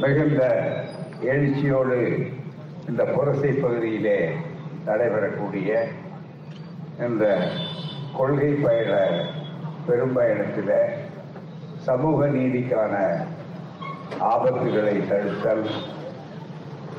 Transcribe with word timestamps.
மிகுந்த 0.00 0.42
எழுச்சியோடு 1.24 1.96
இந்த 2.88 3.02
புரசை 3.06 3.50
பகுதியிலே 3.54 4.18
நடைபெறக்கூடிய 4.86 5.70
இந்த 7.00 7.24
கொள்கை 8.16 8.50
பயண 8.56 8.94
பெரும்பயணத்தில் 9.86 10.72
சமூக 11.84 12.28
நீதிக்கான 12.28 12.94
ஆபத்துகளை 14.28 14.96
தடுத்தல் 15.02 15.64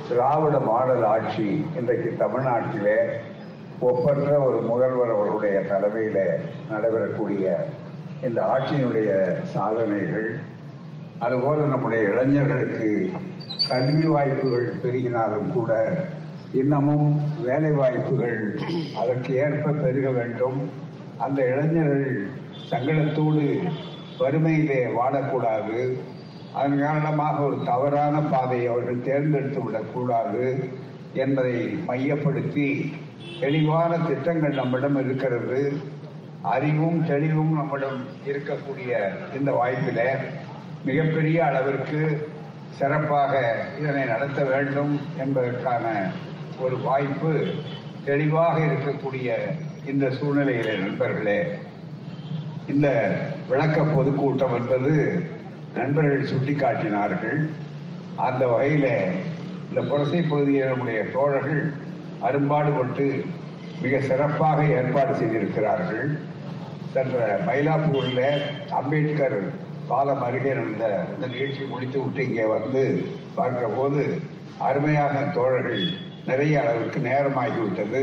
திராவிட 0.08 0.56
மாடல் 0.62 1.06
ஆட்சி 1.08 1.50
இன்றைக்கு 1.80 2.12
தமிழ்நாட்டிலே 2.18 2.98
ஒப்பற்ற 3.82 4.32
ஒரு 4.40 4.62
முதல்வர் 4.68 5.16
அவருடைய 5.16 5.58
தலைமையில் 5.68 6.24
நடைபெறக்கூடிய 6.72 7.46
இந்த 8.22 8.40
ஆட்சியினுடைய 8.48 9.12
சாதனைகள் 9.54 10.32
அதுபோல 11.22 11.66
நம்முடைய 11.66 12.04
இளைஞர்களுக்கு 12.12 12.90
கல்வி 13.70 14.08
வாய்ப்புகள் 14.08 14.68
பெருகினாலும் 14.84 15.52
கூட 15.54 15.72
இன்னமும் 16.54 17.10
வேலை 17.44 17.72
வாய்ப்புகள் 17.72 18.40
அதற்கு 19.02 19.36
ஏற்ப 19.36 19.72
பெருக 19.72 20.10
வேண்டும். 20.10 20.58
அந்த 21.18 21.40
இளைஞர்கள் 21.52 22.08
சங்கடத்தோடு 22.72 23.46
வறுமையிலே 24.20 24.80
வாழக்கூடாது. 25.00 25.80
அதன் 26.54 26.82
காரணமாக 26.82 27.44
ஒரு 27.44 27.58
தவறான 27.66 28.16
பாதையை 28.34 28.68
அவர்கள் 28.68 29.06
தேர்ந்தெடுத்து 29.10 29.64
விடக்கூடாது 29.64 30.46
என்பதை 31.14 31.56
மையப்படுத்தி 31.90 32.68
தெளிவான 33.40 33.92
திட்டங்கள் 34.08 34.60
நம்மிடம் 34.62 35.00
இருக்கிறது. 35.06 35.62
அறிவும் 36.56 37.00
தெளிவும் 37.06 37.54
நம்மிடம் 37.54 38.00
இருக்கக்கூடிய 38.28 38.92
இந்த 39.40 39.52
வாய்ப்பில் 39.52 40.04
மிகப்பெரிய 40.86 41.46
அளவிற்கு 41.46 42.30
சிறப்பாக 42.70 43.64
இதனை 43.80 44.04
நடத்த 44.04 44.44
வேண்டும் 44.44 45.00
என்பதற்கான 45.18 46.12
ஒரு 46.60 46.78
வாய்ப்பு 46.78 47.44
தெளிவாக 48.06 48.60
இருக்கக்கூடிய 48.60 49.36
இந்த 49.86 50.10
சூழ்நிலையிலே 50.10 50.80
நண்பர்களே. 50.80 51.46
இந்த 52.68 53.16
விளக்க 53.50 53.84
பொதுக்கூட்டம் 53.84 54.56
என்பது 54.56 55.24
நண்பர்கள் 55.76 56.30
சுட்டிக்காட்டினார்கள். 56.32 57.50
அந்த 58.16 58.48
வகையில் 58.48 59.14
இந்த 59.70 59.82
புரசை 59.82 60.30
பகுதியில் 60.30 60.66
நம்முடைய 60.66 61.04
தோழர்கள் 61.04 61.74
அரும்பாடுபட்டு 62.22 63.26
மிக 63.82 64.00
சிறப்பாக 64.00 64.64
ஏற்பாடு 64.64 65.16
செய்திருக்கிறார்கள். 65.16 66.20
சென்ற 66.94 67.40
மயிலாப்பூரில் 67.46 68.42
அம்பேத்கர் 68.70 69.61
பாலம் 69.92 70.24
அருகே 70.28 70.52
நடந்த 70.60 70.86
இந்த 71.14 71.26
நிகழ்ச்சி 71.34 71.64
முடித்து 71.72 71.98
விட்டு 72.04 72.22
இங்கே 72.28 72.46
வந்து 72.56 72.84
பார்க்கிற 73.38 73.68
போது 73.78 74.04
அருமையான 74.68 75.16
தோழர்கள் 75.38 75.84
நிறைய 76.30 76.56
அளவுக்கு 76.62 77.00
நேரமாகிவிட்டது. 77.12 78.02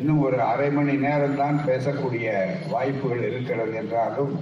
இன்னும் 0.00 0.22
ஒரு 0.26 0.38
அரை 0.52 0.68
மணி 0.76 0.94
நேரம்தான் 1.06 1.58
பேசக்கூடிய 1.66 2.28
வாய்ப்புகள் 2.72 3.26
இருக்கிறது 3.28 3.74
என்றாலும் 3.82 4.32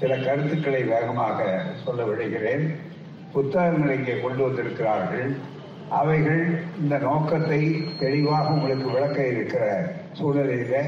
சில 0.00 0.12
கருத்துக்களை 0.24 0.80
வேகமாக 0.92 1.38
சொல்ல 1.84 2.02
விடுகிறேன் 2.08 2.64
புத்தகங்களை 3.34 3.94
இங்கே 3.98 4.16
கொண்டு 4.24 4.42
வந்திருக்கிறார்கள். 4.46 5.30
அவைகள் 6.00 6.42
இந்த 6.80 6.94
நோக்கத்தை 7.06 7.60
தெளிவாக 8.02 8.54
உங்களுக்கு 8.56 8.88
விளக்க 8.96 9.20
இருக்கிற 9.34 9.64
சூழ்நிலையில 10.18 10.82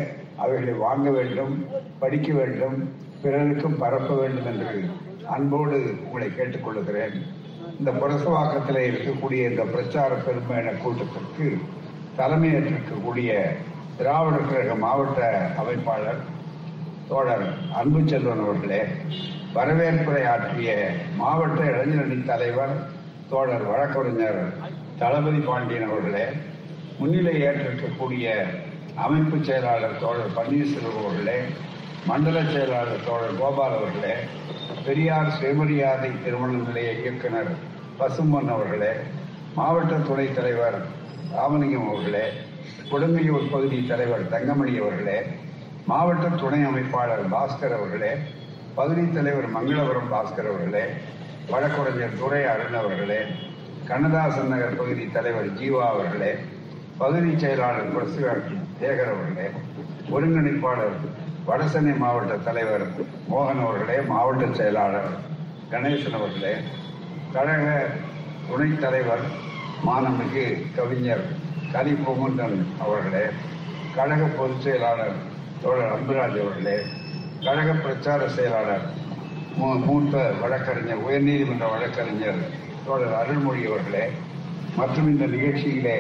அவைகளை 0.45 0.75
வாங்க 0.87 1.09
வேண்டும் 1.19 1.55
படிக்க 2.03 2.29
வேண்டும் 2.41 2.77
பிறருக்கும் 3.23 3.79
பரப்ப 3.83 4.11
வேண்டும் 4.21 4.51
என்று 4.53 4.75
அன்போடு 5.35 5.79
உங்களை 6.05 6.29
கேட்டுக்கொள்கிறேன். 6.31 7.17
இந்த 7.79 7.91
புரசவாக்கத்தில் 7.93 8.81
இருக்கக்கூடிய 8.89 9.43
இந்த 9.51 9.63
பிரச்சார 9.75 10.11
பெருமையான 10.25 10.73
கூட்டத்திற்கு 10.83 11.47
தலைமையேற்றிருக்கக்கூடிய 12.19 13.31
திராவிடர் 13.99 14.51
கழக 14.51 14.75
மாவட்ட 14.77 15.21
அமைப்பாளர் 15.59 16.21
தோழர் 17.09 17.47
அன்பு 17.73 18.01
செல்வன் 18.03 18.43
அவர்களே 18.45 18.81
வரவேற்புரை 19.55 20.23
ஆற்றிய 20.27 20.71
மாவட்ட 21.17 21.61
இளைஞரணி 21.71 22.19
தலைவர் 22.25 22.75
தோழர் 23.31 23.65
வழக்கறிஞர் 23.71 24.41
தளபதி 24.99 25.41
பாண்டியன் 25.41 25.89
அவர்களே 25.89 26.27
முன்னிலை 26.99 27.35
ஏற்றிருக்கக்கூடிய 27.43 28.27
அமைப்பு 28.97 29.37
செயலாளர் 29.41 30.01
தோழர் 30.01 30.37
பன்னீர்செல்வம் 30.37 31.01
அவர்களே 31.03 31.39
மண்டல 32.07 32.39
செயலாளர் 32.47 33.07
தோழர் 33.07 33.39
கோபால் 33.39 33.77
அவர்களே 33.77 34.15
பெரியார் 34.91 35.35
சுயமரியாதை 35.35 36.09
திருமண 36.15 36.53
நிலைய 36.61 36.93
இயக்குனர் 37.01 37.51
பசும்பொன் 37.99 38.49
அவர்களே 38.49 38.91
மாவட்ட 39.55 39.99
துணைத் 40.09 40.35
தலைவர் 40.35 40.79
ராமலிங்கம் 41.35 41.87
அவர்களே 41.89 42.23
கொடுங்கையூர் 42.91 43.47
பகுதி 43.53 43.79
தலைவர் 43.87 44.25
தங்கமணி 44.33 44.73
அவர்களே 44.79 45.19
மாவட்ட 45.87 46.27
துணை 46.37 46.61
அமைப்பாளர் 46.63 47.25
பாஸ்கர் 47.31 47.77
அவர்களே 47.77 48.11
பகுதி 48.75 49.05
தலைவர் 49.11 49.49
மங்களபுரம் 49.49 50.11
பாஸ்கர் 50.13 50.49
அவர்களே 50.49 50.85
வழக்குரைஞர் 51.51 52.19
துரை 52.19 52.43
அருண் 52.47 52.81
அவர்களே 52.81 53.21
கண்ணதாசன் 53.87 54.53
நகர் 54.53 54.77
பகுதி 54.77 55.07
தலைவர் 55.13 55.55
ஜீவா 55.57 55.87
அவர்களே 55.91 56.33
பகுதி 56.99 57.33
செயலாளர் 57.37 57.95
பிரசுவர் 57.95 58.45
சேகர் 58.81 59.15
அவர்களே 59.15 59.49
ஒருங்கிணைப்பாளர் 60.11 60.99
வடசென்னை 61.47 61.95
மாவட்ட 61.97 62.35
தலைவர் 62.41 62.85
மோகன் 63.31 63.63
அவர்களே 63.63 63.97
மாவட்ட 64.07 64.45
செயலாளர் 64.55 65.11
கணேசன் 65.71 66.15
அவர்களே 66.15 66.55
கழக 67.33 67.67
துணைத் 68.49 68.81
தலைவர் 68.81 69.25
மானமிகு 69.85 70.47
கவிஞர் 70.77 71.25
கலி 71.73 71.93
பொங்குந்தன் 71.99 72.57
அவர்களே 72.81 73.25
கழக 73.95 74.23
பொதுச் 74.33 74.63
செயலாளர் 74.63 75.17
தோழர் 75.63 75.93
அன்புராஜ் 75.93 76.41
அவர்களே 76.41 76.77
கழக 77.41 77.71
பிரச்சார 77.79 78.29
செயலாளர் 78.31 78.85
மூ- 79.57 79.81
மூத்த 79.85 80.15
வழக்கறிஞர் 80.41 81.05
உயர்நீதிமன்ற 81.05 81.67
வழக்கறிஞர் 81.71 82.41
தோழர் 82.85 83.15
அருள்மொழி 83.15 83.67
அவர்களே 83.67 84.05
மற்றும் 84.77 85.09
இந்த 85.09 85.25
நிகழ்ச்சியிலே 85.27 85.97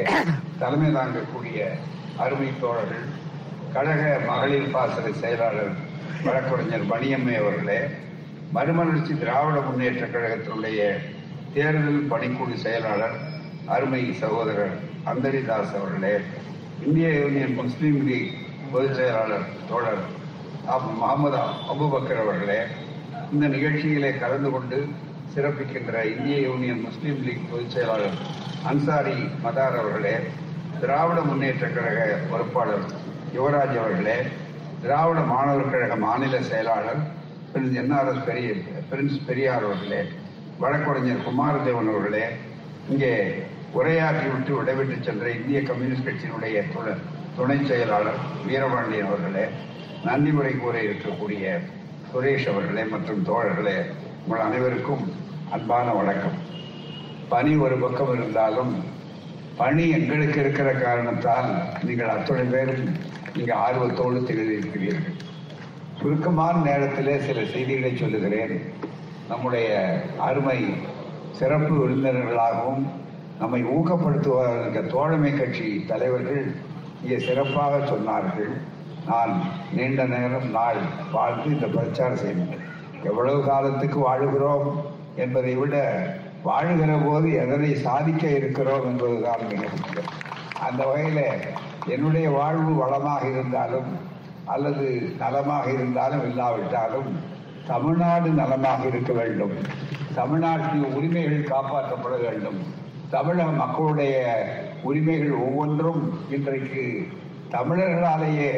தலைமை 0.59 0.91
தாங்கக்கூடிய 0.95 1.59
அருமை 2.17 2.49
தோழர்கள் 2.61 3.07
கழக 3.75 4.03
மகளிர் 4.27 4.73
பாசறை 4.73 5.13
செயலாளர் 5.15 5.73
வழக்கறிஞர் 6.25 6.87
மணியம்மை 6.91 7.35
அவர்களே 7.37 7.81
மறுமலர்ச்சி 8.53 9.13
திராவிட 9.15 9.59
முன்னேற்ற 9.61 10.05
கழகத்தினுடைய 10.07 10.81
தேர்தல் 11.55 12.01
பணிக்குழு 12.11 12.57
செயலாளர் 12.57 13.17
அருமை 13.67 14.03
சகோதரர் 14.21 14.75
அந்தரிதாஸ் 15.05 15.75
அவர்களே 15.75 16.15
இந்திய 16.85 17.09
யூனியன் 17.15 17.55
முஸ்லீம் 17.55 18.01
லீக் 18.07 18.35
பொதுச் 18.73 18.97
செயலாளர் 18.97 19.47
தோழர் 19.69 20.03
முகமது 20.95 21.41
அபுபக்கர் 21.73 22.23
அவர்களே 22.23 22.61
இந்த 23.33 23.47
நிகழ்ச்சியிலே 23.47 24.11
கலந்து 24.19 24.51
கொண்டு 24.51 24.79
சிறப்பிக்கின்ற 25.35 25.97
இந்திய 26.13 26.37
யூனியன் 26.41 26.83
முஸ்லீம் 26.83 27.21
லீக் 27.23 27.49
பொதுச் 27.51 27.75
செயலாளர் 27.75 28.19
அன்சாரி 28.65 29.19
மதார் 29.45 29.79
அவர்களே 29.79 30.17
திராவிட 30.81 31.21
முன்னேற்ற 31.23 31.67
கழக 31.69 32.01
பொறுப்பாளர் 32.31 32.85
யுவராஜ் 33.35 33.77
அவர்களே 33.81 34.17
திராவிட 34.83 35.21
மாணவர் 35.31 35.73
கழக 35.73 35.97
மாநில 36.05 36.37
செயலாளர் 36.49 37.01
பிரின்ஸ் 37.51 37.79
என்ஆர்எஸ் 37.81 38.27
பெரிய 38.27 38.49
பிரின்ஸ் 38.91 39.25
பெரியார் 39.27 39.65
அவர்களே 39.65 40.01
வழக்கறிஞர் 40.61 41.25
குமாரதேவன் 41.27 41.91
அவர்களே 41.93 42.25
இங்கே 42.89 43.13
உரையாற்றி 43.75 44.29
விட்டு 44.31 44.53
விடைபெற்று 44.57 44.97
சென்ற 45.01 45.27
இந்திய 45.37 45.61
கம்யூனிஸ்ட் 45.63 46.07
கட்சியினுடைய 46.07 46.63
துணை 46.73 46.95
துணை 47.37 47.59
செயலாளர் 47.65 48.19
வீரபாண்டியன் 48.47 49.09
அவர்களே 49.09 49.45
நன்றி 50.05 50.31
உரை 50.39 50.53
கூற 50.57 50.77
இருக்கக்கூடிய 50.83 51.45
சுரேஷ் 52.07 52.49
அவர்களே 52.53 52.85
மற்றும் 52.93 53.25
தோழர்களே 53.25 53.77
உங்கள் 54.23 54.47
அனைவருக்கும் 54.47 55.03
அன்பான 55.51 55.93
வணக்கம். 55.93 56.37
பணி 57.29 57.53
ஒரு 57.57 57.77
பக்கம் 57.79 58.13
இருந்தாலும் 58.15 58.73
பணி 59.57 59.85
எங்களுக்கு 59.91 60.39
இருக்கிற 60.41 60.69
காரணத்தால் 60.77 61.49
நீங்கள் 61.83 62.13
அத்துணை 62.15 62.45
பேரும் 62.53 62.85
நீங்க 63.37 63.53
ஆர்வத்தோடு 63.65 64.21
திகழ்ந்திருக்கிறீர்கள் 64.29 65.19
சுருக்கமான 66.01 66.55
நேரத்தில் 66.69 67.25
சில 67.27 67.39
செய்திகளை 67.53 67.93
சொல்லுகிறேன். 67.97 68.55
நம்முடைய 69.31 69.69
அருமை 70.29 70.59
சிறப்பு 71.39 71.73
விருந்தினர்களாகவும் 71.81 72.85
நம்மை 73.41 73.61
ஊக்கப்படுத்துவதற்கு 73.75 74.83
தோழமை 74.95 75.33
கட்சி 75.35 75.69
தலைவர்கள் 75.91 76.43
இங்கே 77.03 77.19
சிறப்பாக 77.27 77.79
சொன்னார்கள். 77.93 78.51
நான் 79.11 79.33
நீண்ட 79.77 80.05
நேரம் 80.15 80.51
நாள் 80.57 80.81
வாழ்ந்து 81.13 81.49
இந்த 81.55 81.67
பிரச்சாரம் 81.77 82.23
செய்வேன் 82.25 82.67
எவ்வளவு 83.11 83.39
காலத்துக்கு 83.51 83.99
வாழுகிறோம் 84.09 84.69
என்பதை 85.25 85.55
விட 85.61 85.77
வாழுகிற 86.49 86.93
போது 87.07 87.29
எதனை 87.43 87.71
சாதிக்க 87.87 88.25
இருக்கிறோம் 88.39 88.87
என்பதுதான் 88.91 89.43
மிக 89.51 89.63
முக்கியம். 89.75 90.13
அந்த 90.69 90.83
வகையில் 90.91 91.25
என்னுடைய 91.87 92.31
வாழ்வு 92.31 92.75
வளமாக 92.75 93.29
இருந்தாலும் 93.29 93.91
அல்லது 94.45 95.13
நலமாக 95.19 95.73
இருந்தாலும் 95.73 96.25
இல்லாவிட்டாலும் 96.31 97.19
தமிழ்நாடு 97.67 98.29
நலமாக 98.29 98.87
இருக்க 98.87 99.13
வேண்டும். 99.13 99.53
தமிழ்நாட்டின் 100.15 100.85
உரிமைகள் 100.85 101.51
காப்பாற்றப்பட 101.53 102.17
வேண்டும். 102.21 102.59
தமிழக 103.11 103.51
மக்களுடைய 103.51 104.15
உரிமைகள் 104.83 105.31
ஒவ்வொன்றும் 105.31 106.29
இன்றைக்கு 106.31 107.09
தமிழர்களாலேயே 107.51 108.53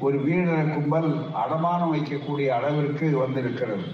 ஒரு 0.00 0.18
வீரர 0.18 0.62
கும்பல் 0.62 1.30
அடமானம் 1.34 1.92
வைக்கக்கூடிய 1.94 2.46
அளவிற்கு 2.46 3.18
வந்திருக்கிறது. 3.18 3.84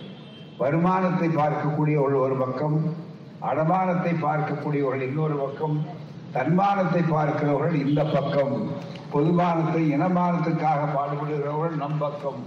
வருமானத்தை 0.58 1.28
பார்க்கக்கூடிய 1.28 1.96
ஒரு 2.02 2.20
ஒரு 2.20 2.34
பக்கம் 2.34 2.94
அடமானத்தை 3.40 4.12
பார்க்கக்கூடியவர்கள் 4.22 5.08
இன்னொரு 5.08 5.34
பக்கம் 5.34 5.86
தன்மானத்தை 6.34 7.02
பார்க்கிறவர்கள் 7.14 7.82
இந்த 7.86 8.00
பக்கம். 8.14 8.54
பொதுமானத்தை 9.14 9.82
இனமானத்துக்காக 9.96 10.80
பாடுபடுகிறவர்கள் 10.94 11.80
நம் 11.82 12.00
பக்கம் 12.04 12.40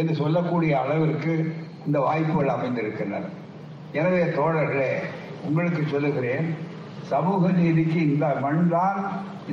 என்று 0.00 0.14
சொல்லக்கூடிய 0.22 0.72
அளவிற்கு 0.82 1.34
இந்த 1.86 1.98
வாய்ப்புகள் 2.06 2.54
அமைந்திருக்கின்றன. 2.56 3.30
எனவே 3.98 4.22
தோழர்களே 4.38 4.90
உங்களுக்கு 5.46 5.82
சொல்லுகிறேன் 5.92 6.48
சமூக 7.12 7.48
நீதிக்கு 7.60 8.00
இந்த 8.10 8.26
மண் 8.44 8.66
தான் 8.74 8.98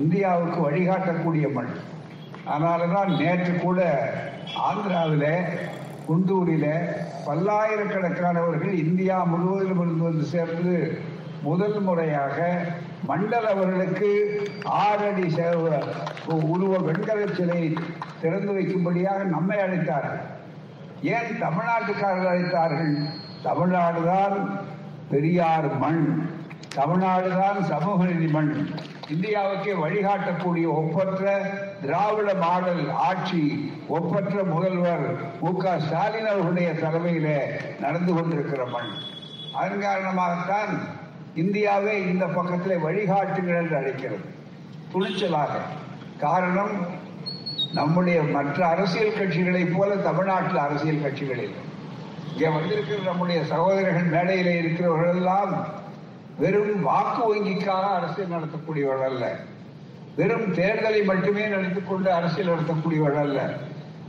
இந்தியாவுக்கு 0.01 0.59
வழிகாட்டக்கூடிய 0.67 1.45
மண். 1.57 1.71
அதனாலதான் 2.51 3.11
நேற்று 3.21 3.53
கூட 3.65 3.79
ஆந்திராவில் 4.67 5.31
குண்டூரில் 6.07 6.69
பல்லாயிரக்கணக்கானவர்கள் 7.27 8.75
இந்தியா 8.83 9.15
முழுவதிலும் 9.31 9.81
இருந்து 9.83 10.05
வந்து 10.09 10.25
சேர்ந்து 10.33 10.75
முதல் 11.47 11.79
முறையாக 11.87 12.37
மண்டல் 13.07 13.47
அவர்களுக்கு 13.47 14.41
ஆறடி 14.63 15.29
உருவ 16.27 16.77
வெண்கல 16.77 17.25
சிலையை 17.33 17.73
திறந்து 18.21 18.51
வைக்கும்படியாக 18.51 19.23
நம்மை 19.23 19.57
அழைத்தார்கள். 19.57 20.21
ஏன் 21.01 21.41
தமிழ்நாட்டுக்காரர்கள் 21.41 22.29
அழைத்தார்கள்? 22.29 23.05
தமிழ்நாடுதான் 23.43 24.59
பெரியார் 25.09 25.77
மண் 25.77 26.29
தமிழ்நாடுதான் 26.75 27.63
சமூக 27.63 28.05
நீதி 28.05 28.31
மண். 28.31 28.67
இந்தியாவுக்கே 29.13 29.73
வழிகாட்டக்கூடிய 29.73 30.67
ஒப்பற்ற 30.67 31.39
திராவிட 31.81 32.33
மாடல் 32.33 32.89
ஆட்சி 32.89 33.71
ஒப்பற்ற 33.87 34.43
முதல்வர் 34.43 35.39
மு. 35.41 35.57
க. 35.57 35.79
ஸ்டாலின் 35.79 36.25
அவர்களுடைய 36.25 36.71
தலைமையில 36.71 37.37
நடந்து 37.79 38.13
கொண்டிருக்கிற 38.13 38.65
மண். 38.65 38.89
அதன் 39.55 39.81
காரணமாகத்தான் 39.81 40.96
இந்தியாவே 41.41 41.95
இந்த 42.11 42.25
பக்கத்தில் 42.25 42.83
வழிகாட்டுங்கள் 42.85 43.59
என்று 43.61 43.75
அழைக்கிறது 43.79 44.25
துணிச்சலாக. 44.93 45.53
காரணம் 46.19 46.75
நம்முடைய 47.73 48.19
மற்ற 48.35 48.59
அரசியல் 48.67 49.17
கட்சிகளைப் 49.17 49.73
போல 49.77 49.95
தமிழ்நாட்டில் 49.95 50.57
அரசியல் 50.57 51.01
கட்சிகள் 51.01 51.41
இல்லை. 51.47 51.63
இங்கே 52.31 52.47
வந்திருக்கிற 52.47 52.97
நம்முடைய 53.05 53.39
சகோதரர்கள் 53.45 54.13
மேடையில் 54.15 54.51
இருக்கிறவர்கள் 54.61 55.15
எல்லாம் 55.15 55.53
வெறும் 56.39 56.81
வாக்கு 56.81 57.21
வங்கிக்காக 57.27 57.85
அரசியல் 57.99 58.33
நடத்தக்கூடியவர்கள் 58.35 59.11
அல்ல. 59.13 59.25
வெறும் 60.15 60.47
தேர்தலை 60.53 61.01
மட்டுமே 61.03 61.45
நடத்திக் 61.47 61.89
கொண்டு 61.89 62.09
அரசியல் 62.13 62.51
நடத்தக்கூடியவர்கள் 62.53 63.25
அல்ல. 63.27 63.41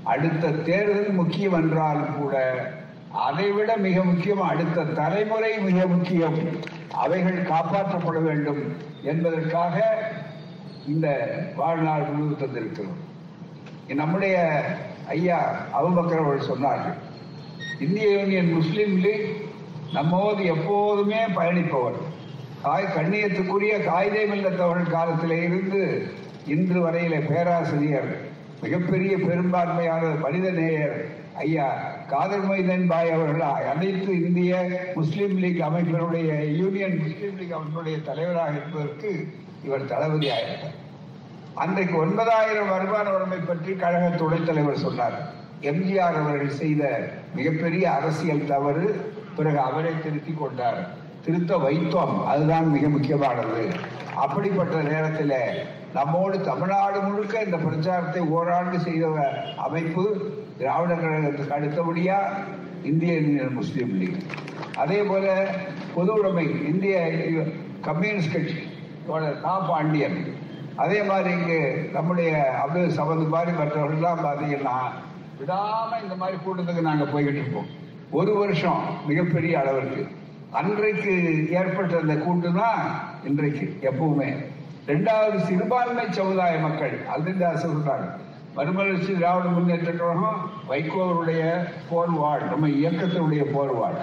அடுத்த 0.04 0.50
தேர்தல் 0.68 1.12
முக்கியம் 1.20 1.56
என்றால் 1.60 2.02
கூட 2.18 2.34
அதைவிட 3.26 3.70
மிக 3.76 4.04
முக்கியம் 4.04 4.42
அடுத்த 4.50 4.88
தலைமுறை 5.00 5.52
மிக 5.58 5.86
முக்கியம். 5.86 6.38
அவைகள் 7.04 7.48
காப்பாற்றப்பட 7.50 8.18
வேண்டும் 8.28 8.62
என்பதற்காக 9.02 9.76
இந்த 10.92 11.08
வாழ்நாள் 11.56 12.04
முழுவதும் 12.08 12.42
தந்திருக்கிறோம். 12.42 12.98
நம்முடைய 14.00 14.36
ஐயா 15.14 15.38
அபுபக்கர் 15.78 16.22
அவர்கள் 16.22 16.48
சொன்னார்கள் 16.52 16.96
இந்திய 17.84 18.06
யூனியன் 18.18 18.50
முஸ்லீம் 18.52 18.94
லீக் 19.04 19.28
நம்மோது 19.92 20.40
எப்போதுமே 20.54 21.20
பயணிப்பவர். 21.36 21.98
காய் 22.62 22.94
கண்ணியத்துக்குரிய 22.96 23.74
காயிதே 23.88 24.22
மில்லத்தவர்கள் 24.30 24.94
காலத்திலே 24.96 25.38
இருந்து 25.42 25.82
இன்று 26.54 26.78
வரையில 26.86 27.16
பேராசிரியர் 27.28 28.10
மிகப்பெரிய 28.62 29.14
பெரும்பான்மையான 29.26 30.04
மனித 30.24 30.46
நேயர் 30.50 30.96
ஐயா 31.44 31.68
காதர் 32.08 32.48
மைதன் 32.50 32.86
பாய் 32.86 33.10
அவர்கள்? 33.10 33.40
அனைத்து 33.40 34.12
இந்திய 34.24 34.80
முஸ்லீம் 34.94 35.38
லீக் 35.38 35.64
அமைப்பினுடைய 35.66 36.56
யூனியன் 36.56 36.96
முஸ்லீம் 36.98 37.38
லீக் 37.38 37.56
அமைப்பினுடைய 37.56 38.02
தலைவராக 38.02 38.50
இருப்பதற்கு 38.50 39.28
இவர் 39.64 39.84
தளபதி 39.84 40.28
ஆயிருந்தார். 40.28 40.76
அன்றைக்கு 41.54 41.96
ஒன்பதாயிரம் 41.96 42.68
வருமான 42.68 43.10
வரம்பை 43.10 43.38
பற்றி 43.38 43.72
கழக 43.72 44.16
துணைத் 44.16 44.46
தலைவர் 44.46 44.78
சொன்னார். 44.78 45.32
எம்ஜிஆர் 45.62 46.18
அவர்கள் 46.22 46.48
செய்த 46.48 47.12
மிகப்பெரிய 47.34 47.90
அரசியல் 47.90 48.46
தவறு 48.46 49.12
பிறகு 49.36 49.58
அவரை 49.58 50.02
திருத்தி 50.02 50.34
கொண்டார். 50.38 50.88
திருத்த 51.24 51.56
வைத்தோம். 51.56 52.24
அதுதான் 52.24 52.68
மிக 52.68 52.88
முக்கியமானது. 52.88 53.68
அப்படிப்பட்ட 54.14 54.82
நேரத்தில் 54.82 55.62
நம்மோடு 55.94 56.40
தமிழ்நாடு 56.40 57.00
முழுக்க 57.00 57.42
இந்த 57.42 57.56
பிரச்சாரத்தை 57.56 58.22
ஓராண்டு 58.22 58.78
செய்த 58.78 59.06
அமைப்பு 59.56 60.36
திராவிட 60.58 60.92
கழகத்துக்கு 60.94 61.56
அடுத்தபடியா 61.56 62.16
இந்திய 62.90 63.12
முஸ்லீம் 63.58 63.92
லீக். 63.98 64.18
அதே 64.82 64.98
போல 65.10 65.26
பொது 65.94 66.10
உடைமை 66.18 66.44
இந்திய 66.70 66.96
கம்யூனிஸ்ட் 67.88 68.34
கட்சி 68.34 68.60
கா 69.42 69.54
பாண்டியன். 69.70 70.18
அதே 70.84 70.98
மாதிரி 71.10 71.30
இங்கு 71.38 71.60
நம்முடைய 71.92 72.30
அப்துல் 72.62 72.96
சமது 72.98 73.24
மாதிரி 73.34 73.52
மற்றவர்கள்லாம் 73.60 74.24
பார்த்தீங்கன்னா 74.26 74.76
விடாம 75.40 75.90
இந்த 76.04 76.14
மாதிரி 76.22 76.38
கூட்டத்துக்கு 76.46 76.88
நாங்க 76.88 77.04
போய்கிட்டு 77.04 77.40
இருப்போம். 77.42 77.68
ஒரு 78.18 78.32
வருஷம் 78.42 78.82
மிகப்பெரிய 79.06 79.54
அளவிற்கு. 79.60 80.02
அன்றைக்கு 80.60 81.14
ஏற்பட்ட 81.60 81.94
அந்த 82.02 82.14
கூட்டு 82.26 82.50
தான் 82.52 82.80
இன்றைக்கு 83.24 83.64
எப்பவுமே. 83.90 84.28
ரெண்டாவது 84.92 85.38
சிறுபான்மை 85.48 86.04
சமுதாய 86.18 86.54
மக்கள் 86.66 86.94
அதுதான் 87.14 87.62
சொல்றாங்க 87.64 88.08
மறுமலர்ச்சி 88.58 89.12
திராவிட 89.14 89.48
முன்னேற்ற 89.48 89.90
கழகம் 89.92 90.40
வைகோவருடைய 90.68 91.42
போர்வாள் 91.90 92.44
நம்ம 92.50 92.68
இயக்கத்தினுடைய 92.78 93.42
போர்வாள் 93.54 93.98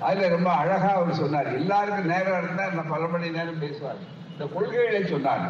அதுல 0.00 0.28
ரொம்ப 0.28 0.50
அழகா 0.50 0.90
அவர் 0.98 1.18
சொன்னார். 1.22 1.48
எல்லாருக்கும் 1.54 2.10
நேரம் 2.12 2.38
இருந்தா 2.42 2.64
நான் 2.76 2.92
பல 2.92 3.06
மணி 3.06 3.30
நேரம் 3.30 3.58
பேசுவார். 3.58 3.98
இந்த 4.32 4.44
கொள்கைகளை 4.54 5.00
சொன்னார். 5.06 5.44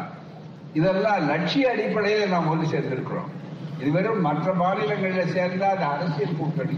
இதெல்லாம் 0.73 1.27
லட்சிய 1.27 1.69
அடிப்படையில் 1.71 2.33
நாம் 2.33 2.47
ஒன்று 2.47 2.65
சேர்ந்திருக்கிறோம். 2.73 3.29
இது 3.79 3.91
வெறும் 3.91 4.21
மற்ற 4.21 4.53
மாநிலங்களில் 4.53 5.33
சேர்ந்தால் 5.35 5.75
அந்த 5.75 5.85
அரசியல் 5.85 6.37
கூட்டணி. 6.39 6.77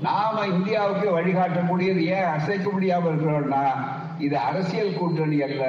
நாம 0.00 0.46
இந்தியாவுக்கு 0.46 1.08
வழிகாட்டக்கூடியது 1.18 2.02
ஏன் 2.16 2.30
அசைக்க 2.36 2.70
முடியாம 2.74 3.08
இருக்கிறோம்னா 3.12 3.64
இது 4.18 4.38
அரசியல் 4.38 4.96
கூட்டணி 4.98 5.42
அல்ல 5.42 5.64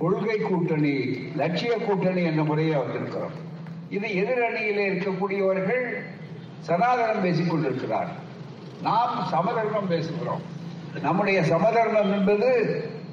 கொள்கை 0.00 0.38
கூட்டணி 0.38 0.94
லட்சிய 1.36 1.76
கூட்டணி 1.76 2.24
என்ற 2.32 2.42
முறையை 2.42 2.76
வந்திருக்கிறோம். 2.76 3.34
இது 3.88 4.06
எதிரணியிலே 4.06 4.84
இருக்கக்கூடியவர்கள் 4.90 5.84
சனாதனம் 6.68 7.22
பேசிக் 7.22 7.50
கொண்டிருக்கிறார் 7.50 8.10
நாம் 8.82 9.26
சமதர்மம் 9.30 9.90
பேசுகிறோம். 9.90 10.42
நம்முடைய 11.02 11.44
சமதர்மம் 11.44 12.12
என்பது 12.12 12.50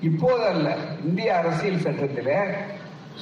இப்போது 0.01 0.45
அல்ல 0.45 0.77
இந்திய 1.05 1.37
அரசியல் 1.37 1.83
சட்டத்தில் 1.85 2.55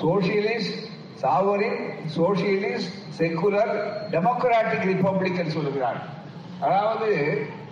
socialist 0.01 0.77
sovereign 1.22 1.79
socialist 2.18 2.94
secular 3.18 3.74
democratic 4.12 4.86
republic 4.91 5.56
சொல்லுகிறார். 5.56 6.00
அதாவது 6.60 7.10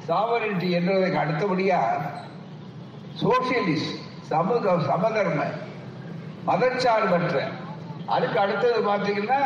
சாவரின்டி 0.08 0.70
என்றதற்கு 0.80 1.22
அடுத்தபடியா 1.24 1.80
சோசியலிஸ்ட் 3.22 3.94
சமூக 4.32 4.78
சமதர்ம 4.90 5.40
மதச்சார்பற்ற. 6.48 7.38
அதுக்கு 8.06 8.40
அடுத்தது 8.40 8.80
பார்த்தீங்கன்னா 8.90 9.40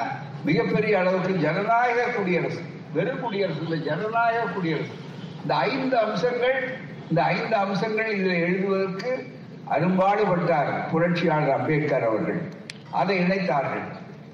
மிகப்பெரிய 0.45 0.99
அளவுக்கு 0.99 1.33
ஜனநாயக 1.33 2.05
குடியரசு 2.17 2.61
வெறும் 2.93 3.21
குடியரசு 3.21 3.61
இல்லை 3.61 3.79
ஜனநாயக 3.79 4.45
குடியரசு. 4.51 4.95
இந்த 5.41 5.55
ஐந்து 5.55 5.97
அம்சங்கள் 5.97 6.59
இந்த 7.09 7.23
ஐந்து 7.23 7.55
அம்சங்கள் 7.55 8.09
இதில் 8.15 8.41
எழுதுவதற்கு 8.45 9.11
அரும்பாடுபட்டார் 9.69 10.71
புரட்சியாளர் 10.91 11.55
அம்பேத்கர் 11.57 12.07
அவர்கள். 12.07 12.41
அதை 12.91 13.19
இணைத்தார்கள். 13.19 13.85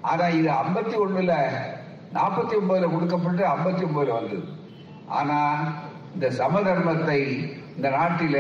ஆனா 0.02 0.28
இது 0.28 0.50
ஐம்பத்தி 0.50 0.96
ஒண்ணுல 1.06 1.34
நாற்பத்தி 2.14 2.56
ஒன்பதுல 2.60 2.92
கொடுக்கப்பட்டு 2.92 3.44
ஐம்பத்தி 3.56 3.84
ஒன்பதுல 3.88 4.18
வந்தது. 4.20 4.46
ஆனா 5.08 5.40
இந்த 6.14 6.28
சமதர்மத்தை 6.30 7.20
இந்த 7.76 7.90
நாட்டில 7.90 8.38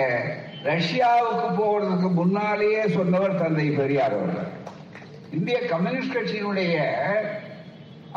ரஷ்யாவுக்கு 0.63 1.47
போகிறதுக்கு 1.59 2.09
முன்னாலேயே 2.11 2.87
சொன்னவர் 2.87 3.41
தந்தை 3.41 3.69
பெரியார் 3.69 4.15
அவர்கள். 4.17 4.49
இந்திய 5.31 5.57
கம்யூனிஸ்ட் 5.65 6.15
கட்சியினுடைய 6.17 6.75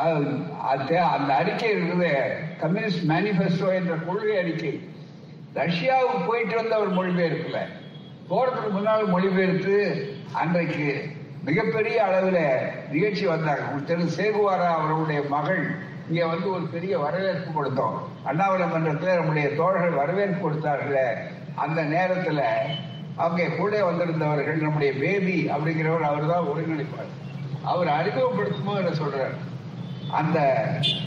அந்த 0.03 1.31
அறிக்கை 1.41 1.69
இருக்குது. 1.77 2.13
கம்யூனிஸ்ட் 2.63 3.05
மேனிபெஸ்டோ 3.13 3.69
என்ற 3.79 3.95
கொள்கை 4.09 4.37
அறிக்கை. 4.43 4.73
ரஷ்யாவுக்கு 5.61 6.19
போயிட்டு 6.31 6.55
வந்து 6.61 6.75
அவர் 6.79 6.97
மொழிபெயர்க்கல 6.99 7.61
போறதுக்கு 8.31 8.71
முன்னால் 8.75 9.13
மொழிபெயர்த்து 9.15 9.77
அன்றைக்கு 10.41 10.91
மிகப்பெரிய 11.49 11.97
அளவில் 12.07 12.43
நிகழ்ச்சி 12.93 13.25
வந்தாங்க. 13.33 13.65
திரு 13.89 14.05
சேகுவாரா 14.19 14.69
அவருடைய 14.79 15.21
மகள் 15.35 15.63
இங்கே 16.09 16.25
வந்து 16.33 16.47
ஒரு 16.57 16.65
பெரிய 16.75 16.95
வரவேற்பு 17.05 17.51
கொடுத்தோம். 17.57 17.97
அண்ணாமலை 18.29 18.67
மன்றத்தில் 18.73 19.19
நம்முடைய 19.19 19.49
தோழர்கள் 19.59 20.01
வரவேற்பு 20.01 20.41
கொடுத்தார்களே 20.45 21.07
அந்த 21.65 21.81
நேரத்தில் 21.95 22.47
அவங்க 23.23 23.49
கூட 23.61 23.73
வந்திருந்தவர்கள் 23.89 24.65
நம்முடைய 24.65 24.93
பேபி 25.03 25.39
அப்படிங்கிறவர் 25.55 26.11
அவர் 26.11 26.33
தான் 26.33 26.49
ஒருங்கிணைப்பார் 26.53 27.11
அவர் 27.71 27.89
அறிமுகப்படுத்தும் 27.99 28.79
என்ன 28.81 28.93
சொல்றார்? 29.03 29.35
அந்த 30.19 30.39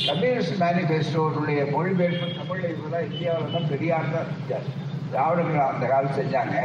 கம்யூனிஸ்ட் 0.08 0.60
மேனிபெஸ்டோனுடைய 0.62 1.60
மொழிபெயர்ப்பு 1.74 2.28
தமிழ் 2.40 2.62
இதுதான் 2.72 3.08
இந்தியாவில் 3.10 3.54
தான் 3.56 3.68
பெரியார் 3.72 4.14
தான் 4.16 4.30
செஞ்சார். 4.34 4.68
திராவிடர்கள் 5.12 5.72
அந்த 5.72 5.86
காலம் 5.92 6.18
செஞ்சாங்க. 6.20 6.58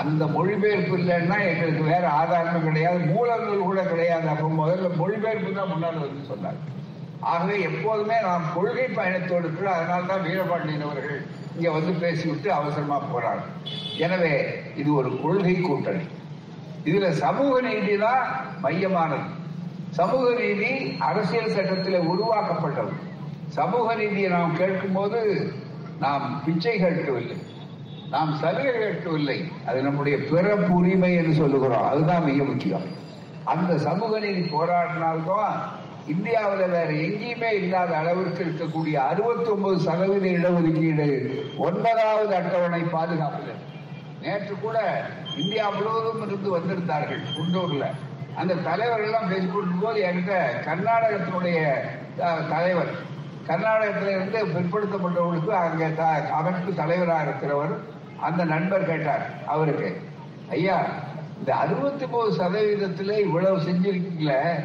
அந்த 0.00 0.22
மொழிபெயர்ப்பு 0.36 0.94
இல்லைன்னா 0.98 1.38
எங்களுக்கு 1.50 1.84
வேற 1.92 2.04
ஆதாரமும் 2.20 2.66
கிடையாது. 2.68 2.98
மூலங்கள் 3.14 3.68
கூட 3.68 3.82
கிடையாது. 3.92 4.26
அப்போ 4.32 4.48
முதல்ல 4.60 4.90
மொழிபெயர்ப்பு 5.00 5.52
தான் 5.58 5.72
முன்னால் 5.72 6.04
வந்து 6.04 6.28
சொன்னாங்க 6.32 6.62
ஆகவே 7.30 7.54
எப்போதுமே 7.68 8.16
நாம் 8.26 8.44
கொள்கை 8.56 8.84
பயணத்தோடு 8.98 9.44
இருக்கிறோம் 9.46 9.78
அதனால 9.78 10.06
தான் 10.10 10.24
வீரபாண்டியன் 10.26 10.84
அவர்கள் 10.88 11.20
இங்கே 11.54 11.70
வந்து 11.76 11.92
பேசிவிட்டு 12.02 12.48
அவசரமாக 12.58 13.08
போறாங்க 13.12 13.42
எனவே 14.06 14.34
இது 14.80 14.90
ஒரு 15.00 15.10
கொள்கை 15.24 15.56
கூட்டணி. 15.60 16.04
இதுல 16.88 17.08
சமூக 17.24 17.54
நீதி 17.66 17.96
தான் 18.06 18.22
மையமானது. 18.64 19.26
சமூக 19.90 20.34
நீதி 20.34 20.96
அரசியல் 20.98 21.50
சட்டத்தில் 21.50 21.98
உருவாக்கப்பட்டது. 21.98 22.90
சமூக 23.48 23.94
நீதியை 23.94 24.30
நாம் 24.30 24.56
கேட்கும்போது 24.56 25.52
நாம் 26.00 26.42
பிச்சை 26.44 26.78
கேட்கவில்லை. 26.78 27.36
நாம் 28.10 28.36
சலுகை 28.36 28.72
கேட்கவில்லை. 28.72 29.44
அது 29.66 29.82
நம்முடைய 29.82 30.18
பிறப்பு 30.30 30.74
உரிமை 30.74 31.14
என்று 31.14 31.34
சொல்லுகிறோம். 31.34 31.88
அதுதான் 31.88 32.24
மிக 32.24 32.44
முக்கியம். 32.44 32.82
அந்த 33.44 33.78
சமூக 33.78 34.18
நீதி 34.18 34.40
போராடினால்தான் 34.40 35.52
இந்தியாவில் 36.08 36.68
வேற 36.68 36.86
எங்கேயுமே 36.86 37.52
இல்லாத 37.52 37.96
அளவிற்கு 37.96 38.44
இருக்கக்கூடிய 38.44 38.94
அறுபத்தி 38.94 39.50
ஒன்பது 39.50 39.78
சதவீத 39.78 40.26
இடஒதுக்கீடு 40.26 41.40
ஒன்பதாவது 41.56 42.34
அட்டவணை 42.34 42.82
பாதுகாப்பில். 42.82 43.54
நேற்று 44.22 44.54
கூட 44.60 45.06
இந்தியா 45.38 45.70
முழுவதும் 45.70 46.26
இருந்து 46.26 46.58
வந்திருந்தார்கள் 46.58 47.20
குண்டூர்ல. 47.36 47.84
அந்த 48.38 48.54
தலைவர் 48.54 49.02
எல்லாம் 49.02 49.28
பேசிக்கொண்டு 49.28 49.74
போது 49.80 50.04
என்கிட்ட 50.04 50.34
கர்நாடகத்தினுடைய 50.64 51.74
தலைவர். 52.50 52.90
கர்நாடகத்தில் 53.46 54.08
இருந்து 54.08 54.46
பிற்படுத்தப்பட்டவர்களுக்கு 54.46 55.48
அங்கே 55.48 55.94
த- 55.94 56.28
அமைப்பு 56.30 56.74
தலைவராக 56.74 57.30
இருக்கிறவர் 57.30 57.74
அந்த 58.20 58.44
நண்பர் 58.44 58.86
கேட்டார் 58.86 59.30
அவருக்கு. 59.46 60.02
ஐயா 60.50 60.86
இந்த 61.38 61.54
அறுபத்தி 61.54 62.06
மூணு 62.06 62.36
சதவீதத்துல 62.36 63.18
இவ்வளவு 63.18 63.56
செஞ்சிருக்கீங்கள 63.56 64.64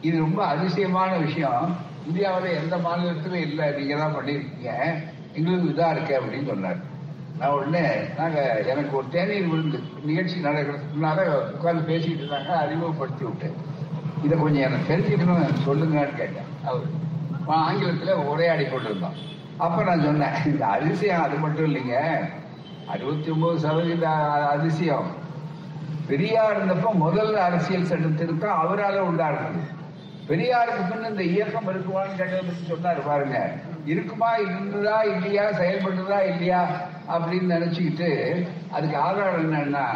இது 0.00 0.18
ரொம்ப 0.18 0.44
அதிசயமான 0.44 1.16
விஷயம். 1.16 1.76
இந்தியாவில் 2.06 2.56
எந்த 2.56 2.76
மாநிலத்திலும் 2.78 3.40
இல்லை 3.40 3.70
நீங்க 3.70 3.96
தான் 3.96 4.14
பண்ணியிருக்கீங்க 4.14 4.70
எங்களுக்கு 5.32 5.68
இதா 5.68 5.90
இருக்கு 5.90 6.20
அப்படின்னு 6.20 6.46
சொன்னார். 6.46 6.90
நான் 7.38 7.50
உடனே 7.50 7.88
நாங்க 8.18 8.62
எனக்கு 8.62 8.96
ஒரு 8.96 9.06
தேநீர் 9.10 9.46
விருந்து 9.46 9.82
நிகழ்ச்சி 10.04 10.40
நடக்கிறதுக்கு 10.40 10.96
முன்னால 10.96 11.24
உட்கார்ந்து 11.54 11.94
பேசிட்டு 11.94 12.22
இருந்தாங்க 12.22 12.46
அறிமுகப்படுத்தி 12.46 13.24
விட்டேன். 13.24 13.56
இதை 14.22 14.38
கொஞ்சம் 14.38 14.62
எனக்கு 14.62 14.94
தெரிஞ்சுக்கணும் 14.94 15.56
சொல்லுங்கன்னு 15.66 16.16
கேட்டேன். 16.16 16.50
அவர் 16.64 16.80
ஆங்கிலத்துல 17.48 18.10
உரையாடி 18.10 18.64
கொண்டிருந்தோம் 18.64 19.14
அப்ப 19.56 19.82
நான் 19.82 20.02
சொன்னேன் 20.02 20.34
இந்த 20.46 20.66
அதிசயம் 20.66 21.22
அது 21.22 21.36
மட்டும் 21.36 21.64
இல்லைங்க. 21.64 21.96
அறுபத்தி 22.86 23.30
ஒன்பது 23.30 23.58
சதவீத 23.58 24.08
அதிசயம். 24.46 25.20
பெரியார் 26.06 26.56
இருந்தப்ப 26.56 26.92
முதல் 26.94 27.36
அரசியல் 27.36 27.84
சட்ட 27.84 28.06
திருத்தம் 28.06 28.58
அவரால் 28.58 29.08
உண்டானது. 29.08 29.60
பெரியாருக்கு 30.28 30.82
பின் 30.90 31.08
இந்த 31.08 31.22
இயக்கம் 31.22 31.68
இருக்குமான்னு 31.68 32.16
கேட்டதை 32.16 32.40
பத்தி 32.40 32.72
சொன்னாரு 32.72 33.06
பாருங்க. 33.06 33.52
இருக்குமா 33.84 34.34
இருந்ததா 34.34 35.02
இல்லையா 35.02 35.44
செயல்பட்டதா 35.50 36.18
இல்லையா? 36.22 36.66
அப்படின்னு 37.08 37.54
நினைச்சுக்கிட்டு 37.56 38.10
அதுக்கு 38.70 38.98
ஆதாரம் 38.98 39.52
என்னன்னா 39.52 39.86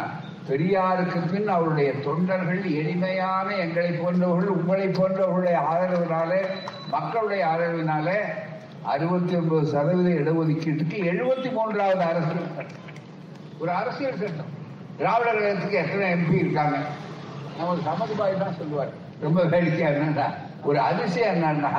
பெரியாருக்கு 0.49 1.19
பின் 1.31 1.47
அவருடைய 1.47 1.93
தொண்டர்கள் 1.93 2.63
எளிமையான 2.63 3.55
எங்களை 3.55 3.91
போன்றவர்கள் 3.91 4.47
உங்களை 4.47 4.87
போன்றவர்களுடைய 4.87 5.57
ஆதரவினாலே 5.71 6.41
மக்களுடைய 6.89 7.45
ஆதரவினாலே 7.45 8.19
அறுபத்தி 8.83 9.35
ஒன்பது 9.35 9.67
சதவீத 9.67 10.09
இடஒதுக்கீட்டுக்கு 10.21 10.97
எழுபத்தி 11.11 11.51
மூன்றாவது 11.51 12.01
அரசியல் 12.01 12.53
சட்டம் 12.55 12.85
ஒரு 13.59 13.71
அரசியல் 13.71 14.17
சட்டம். 14.17 14.51
திராவிட 14.97 15.33
கழகத்துக்கு 15.33 15.71
எத்தனை 15.71 16.11
எம்பி 16.11 16.33
இருக்காங்க? 16.33 16.77
நம்ம 17.57 17.73
சமதுபாய் 17.73 18.37
தான் 18.37 18.57
சொல்லுவார். 18.57 18.89
ரொம்ப 19.21 19.43
வேடிக்கையா 19.43 19.89
என்னன்னா 19.89 20.33
ஒரு 20.63 20.79
அதிசயம் 20.79 21.35
என்னன்னா 21.35 21.71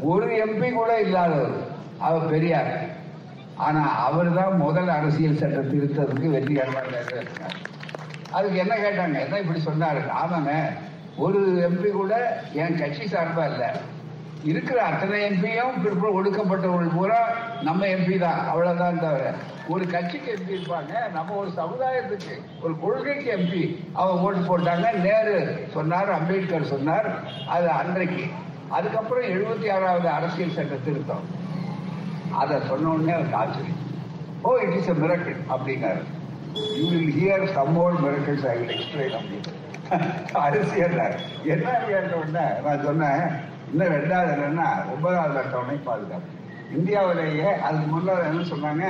ஒரு 0.00 0.26
எம்பி 0.44 0.72
கூட 0.72 1.00
இல்லாதவர் 1.00 1.56
அவர் 1.98 2.28
பெரியார். 2.28 2.99
ஆனா 3.66 3.82
அவர் 4.06 4.34
தான் 4.34 4.56
முதல் 4.56 4.88
அரசியல் 4.88 5.40
சட்ட 5.42 5.60
திருத்தத்துக்கு 5.72 6.30
வெற்றிகரமாக 6.30 6.86
நிறைவேற்றினார் 6.86 7.58
அதுக்கு 8.32 8.58
என்ன 8.58 8.74
கேட்டாங்க? 8.74 9.16
என்ன 9.24 9.38
இப்படி 9.38 9.60
சொன்னாரு 9.64 10.00
ஆமாங்க. 10.22 10.52
ஒரு 11.16 11.38
எம்பி 11.68 11.90
கூட 11.90 12.42
என் 12.52 12.78
கட்சி 12.78 13.06
சார்பா 13.06 13.44
இல்ல. 13.52 13.64
இருக்கிற 14.44 14.82
அத்தனை 14.82 15.16
எம்பியும் 15.30 15.80
பிற்ப 15.82 16.10
ஒடுக்கப்பட்டவர்கள் 16.18 16.94
பூரா 16.96 17.18
நம்ம 17.62 17.86
எம்பி 17.86 18.18
தான். 18.18 18.38
அவ்வளவுதான் 18.48 19.00
தவிர 19.00 19.34
ஒரு 19.68 19.86
கட்சிக்கு 19.86 20.30
எம்பி 20.36 20.54
இருப்பாங்க. 20.58 20.92
நம்ம 21.12 21.34
ஒரு 21.34 21.50
சமுதாயத்துக்கு 21.56 22.34
ஒரு 22.62 22.74
கொள்கைக்கு 22.80 23.28
எம்பி 23.36 23.62
அவங்க 23.92 24.22
ஓட்டு 24.22 24.42
போட்டாங்க. 24.50 24.86
நேரு 25.06 25.36
சொன்னார் 25.72 26.10
அம்பேத்கர் 26.10 26.72
சொன்னார். 26.74 27.10
அது 27.48 27.68
அன்றைக்கு. 27.68 28.24
அதுக்கப்புறம் 28.68 29.24
எழுபத்தி 29.24 29.72
ஆறாவது 29.72 30.08
அரசியல் 30.08 30.56
சட்ட 30.56 30.74
திருத்தம். 30.84 31.24
அதை 32.40 32.56
சொன்ன 32.68 32.90
உடனே 32.94 33.12
அவருக்கு 33.12 33.36
ஆச்சரியம் 33.36 33.78
oh 34.44 34.50
it 34.64 34.76
is 34.78 34.90
a 34.92 34.96
miracle 35.02 35.38
அப்படிங்கிறாரு. 35.52 36.02
You 36.78 36.84
will 36.92 37.14
hear 37.18 37.44
some 37.56 37.72
more 37.72 37.96
miracles 38.04 38.46
I 38.52 38.54
will 38.58 38.74
explain 38.76 39.16
அப்படின்னு 39.18 39.58
அரசியல் 40.40 40.98
என்ன 41.54 41.68
கேட்ட 41.86 42.12
உடனே 42.22 42.44
நான் 42.64 42.84
சொன்னேன் 42.84 43.22
இன்னும் 43.72 43.94
ரெண்டாவது 43.96 44.30
என்னன்னா 44.34 44.68
ஒன்பதாவது 44.92 45.38
அட்டவணை 45.42 45.76
பாதுகாப்பு. 45.88 46.28
இந்தியாவிலேயே 46.78 47.48
அதுக்கு 47.66 47.88
முன்னால் 47.94 48.28
என்ன 48.30 48.44
சொன்னாங்க 48.52 48.84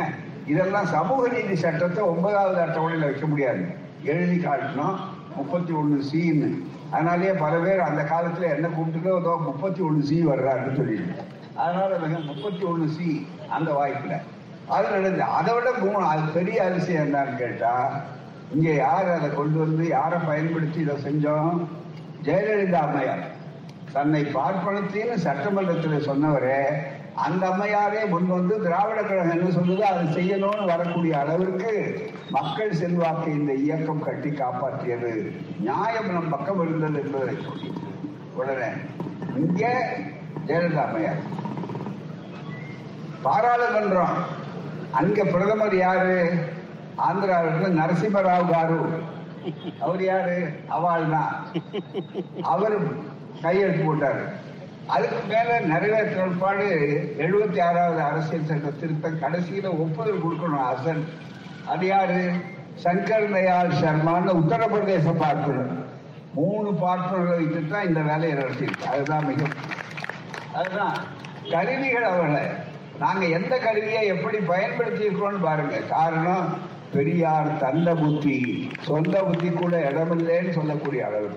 இதெல்லாம் 0.47 0.91
சமூக 0.97 1.23
நீதி 1.29 1.57
சட்டத்தை 1.65 2.03
ஒன்பதாவது 2.13 2.61
அட்டவணையில் 2.67 3.09
வைக்க 3.09 3.27
முடியாது. 3.27 3.65
எழுதி 4.13 4.37
காட்டணும் 4.47 4.99
முப்பத்தி 5.37 5.73
ஒன்று 5.73 5.99
சின்னு 6.11 6.49
அதனாலேயே 6.93 7.33
பல 7.43 7.55
பேர் 7.65 7.89
அந்த 7.89 8.03
காலத்தில் 8.13 8.53
என்ன 8.55 8.69
கூப்பிட்டுக்கோ 8.69 9.19
ஏதோ 9.21 9.33
முப்பத்தி 9.49 9.81
ஒன்று 9.89 10.07
சி 10.09 10.17
வர்றாருன்னு 10.31 10.79
சொல்லிட்டு 10.79 11.15
அதனால 11.62 11.99
முப்பத்தி 12.29 12.64
ஒன்று 12.71 12.87
சி 12.97 13.09
அந்த 13.57 13.71
வாய்ப்புல. 13.79 14.14
அது 14.75 14.87
நடந்து 14.95 15.25
அதை 15.38 15.52
விட 15.55 15.71
மூணு 15.83 16.05
அது 16.12 16.25
பெரிய 16.38 16.59
அரிசி 16.69 16.93
என்னன்னு 17.02 17.35
கேட்டா 17.43 17.75
இங்க 18.55 18.69
யார் 18.85 19.09
அதை 19.17 19.29
கொண்டு 19.35 19.59
வந்து 19.64 19.85
யாரை 19.97 20.19
பயன்படுத்தி 20.29 20.79
இதை 20.85 20.97
செஞ்சோம்? 21.07 21.59
ஜெயலலிதா 22.26 22.81
அம்மையார். 22.87 23.25
தன்னை 23.97 24.23
பார்ப்பனத்தின்னு 24.37 25.17
சட்டமன்றத்தில் 25.26 26.07
சொன்னவரே 26.09 26.62
அந்த 27.26 27.43
அம்மையாரே 27.50 28.02
முன் 28.12 28.29
வந்து 28.35 28.55
திராவிட 28.64 29.00
கழகம் 29.02 29.33
என்ன 29.37 29.49
சொல்லுதோ? 29.57 29.85
அதை 29.93 30.02
செய்யணும்னு 30.17 30.71
வரக்கூடிய 30.73 31.12
அளவிற்கு 31.23 31.73
மக்கள் 32.37 32.79
செல்வாக்கை 32.81 33.33
இந்த 33.38 33.52
இயக்கம் 33.64 34.05
கட்டி 34.07 34.31
காப்பாற்றியது. 34.43 35.12
நியாயம் 35.67 36.12
நம் 36.14 36.33
பக்கம் 36.35 36.62
இருந்தது 36.67 37.00
என்பதை 37.05 37.35
சொல்லி 37.47 37.71
உடனே 38.40 38.71
இங்கே 39.43 39.73
ஜெயலலிதா 40.49 40.85
அம்மையார். 40.87 41.23
பாராளுமன்றம். 43.23 44.17
அங்க 44.93 45.25
பிரதமர் 45.25 45.77
யாரு? 45.77 46.15
ஆந்திராவிலிருந்து 47.07 47.71
நரசிம்மராவ் 47.81 48.53
காரு. 48.53 48.79
அவர் 49.81 50.03
யாரு? 50.05 50.39
அவாள் 50.77 51.11
தான். 51.11 51.35
அவர் 52.53 52.77
கையெழுத்து 53.43 53.83
போட்டாரு. 53.85 54.25
அதுக்கு 54.87 55.21
மேல 55.29 55.59
நிறைவேற்பாடு 55.61 56.67
எழுபத்தி 57.25 57.61
ஆறாவது 57.62 58.03
அரசியல் 58.03 58.49
சட்ட 58.50 58.71
திருத்தம். 58.71 59.21
கடைசியில 59.25 59.69
ஒப்புதல் 59.85 60.23
கொடுக்கணும் 60.25 60.67
அசன் 60.71 61.03
அது 61.67 61.87
யாரு? 61.87 62.23
சங்கர் 62.85 63.33
தயாள் 63.33 63.79
சர்மான்னு 63.83 64.39
உத்தரப்பிரதேச 64.41 65.15
பார்ப்பனர். 65.25 65.73
மூணு 66.35 66.71
பார்ப்பனர்களை 66.83 67.37
வைத்துட்டு 67.39 67.69
தான் 67.69 67.89
இந்த 67.91 68.00
வேலையை 68.00 68.35
நடத்தியிருக்கு 68.39 68.91
அதுதான் 68.95 69.27
மிக 69.27 69.41
அதுதான் 70.59 70.97
கருவிகள் 71.53 72.11
அவர்களை. 72.11 72.45
நாங்க 73.00 73.26
எந்த 73.26 73.59
கருவியை 73.59 74.07
எப்படி 74.07 74.38
பயன்படுத்தி 74.38 75.09
இருக்கோம்னு 75.09 75.42
பாருங்க. 75.42 75.76
காரணம் 75.76 76.59
பெரியார் 76.92 77.59
தந்த 77.59 77.95
புத்தி. 77.95 78.37
சொந்த 78.80 79.23
புத்தி 79.23 79.49
கூட 79.49 79.90
இடமில்லைன்னு 79.90 80.50
சொல்லக்கூடிய 80.50 81.07
அளவு. 81.07 81.30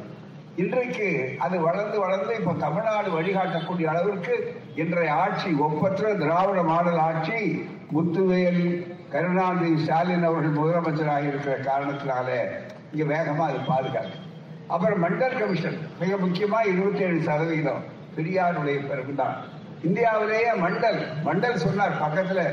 இன்றைக்கு 0.55 1.35
அது 1.39 1.59
வளர்ந்து 1.59 1.99
வளர்ந்து 1.99 2.35
இப்ப 2.39 2.53
தமிழ்நாடு 2.53 3.21
வழிகாட்டக்கூடிய 3.21 3.83
அளவிற்கு 3.83 4.35
இன்றைய 4.75 5.13
ஆட்சி 5.13 5.51
ஒப்பற்ற 5.53 6.13
திராவிட 6.13 6.63
மாடல் 6.63 6.97
ஆட்சி 6.97 7.39
முத்துவேல் 7.93 8.61
கருணாநிதி 9.09 9.83
ஸ்டாலின் 9.83 10.23
அவர்கள் 10.23 10.59
முதலமைச்சராக 10.59 11.27
இருக்கிற 11.27 11.55
காரணத்தினாலே 11.57 12.39
இங்க 12.93 13.15
வேகமா 13.15 13.45
அது 13.49 13.59
பாதுகாக்கு 13.67 14.19
அப்புறம் 14.67 15.03
மண்டல் 15.03 15.39
கமிஷன் 15.39 15.79
மிக 15.99 16.15
முக்கியமா 16.15 16.59
இருபத்தி 16.73 17.03
ஏழு 17.03 17.21
சதவீதம் 17.21 17.83
பெரியாருடைய 18.17 18.87
பிறகுதான். 18.87 19.52
இந்தியாவிலேயே 19.83 20.51
மண்டல் 20.51 21.05
மண்டல் 21.25 21.55
சொன்னார் 21.55 22.01
பக்கத்துல. 22.01 22.43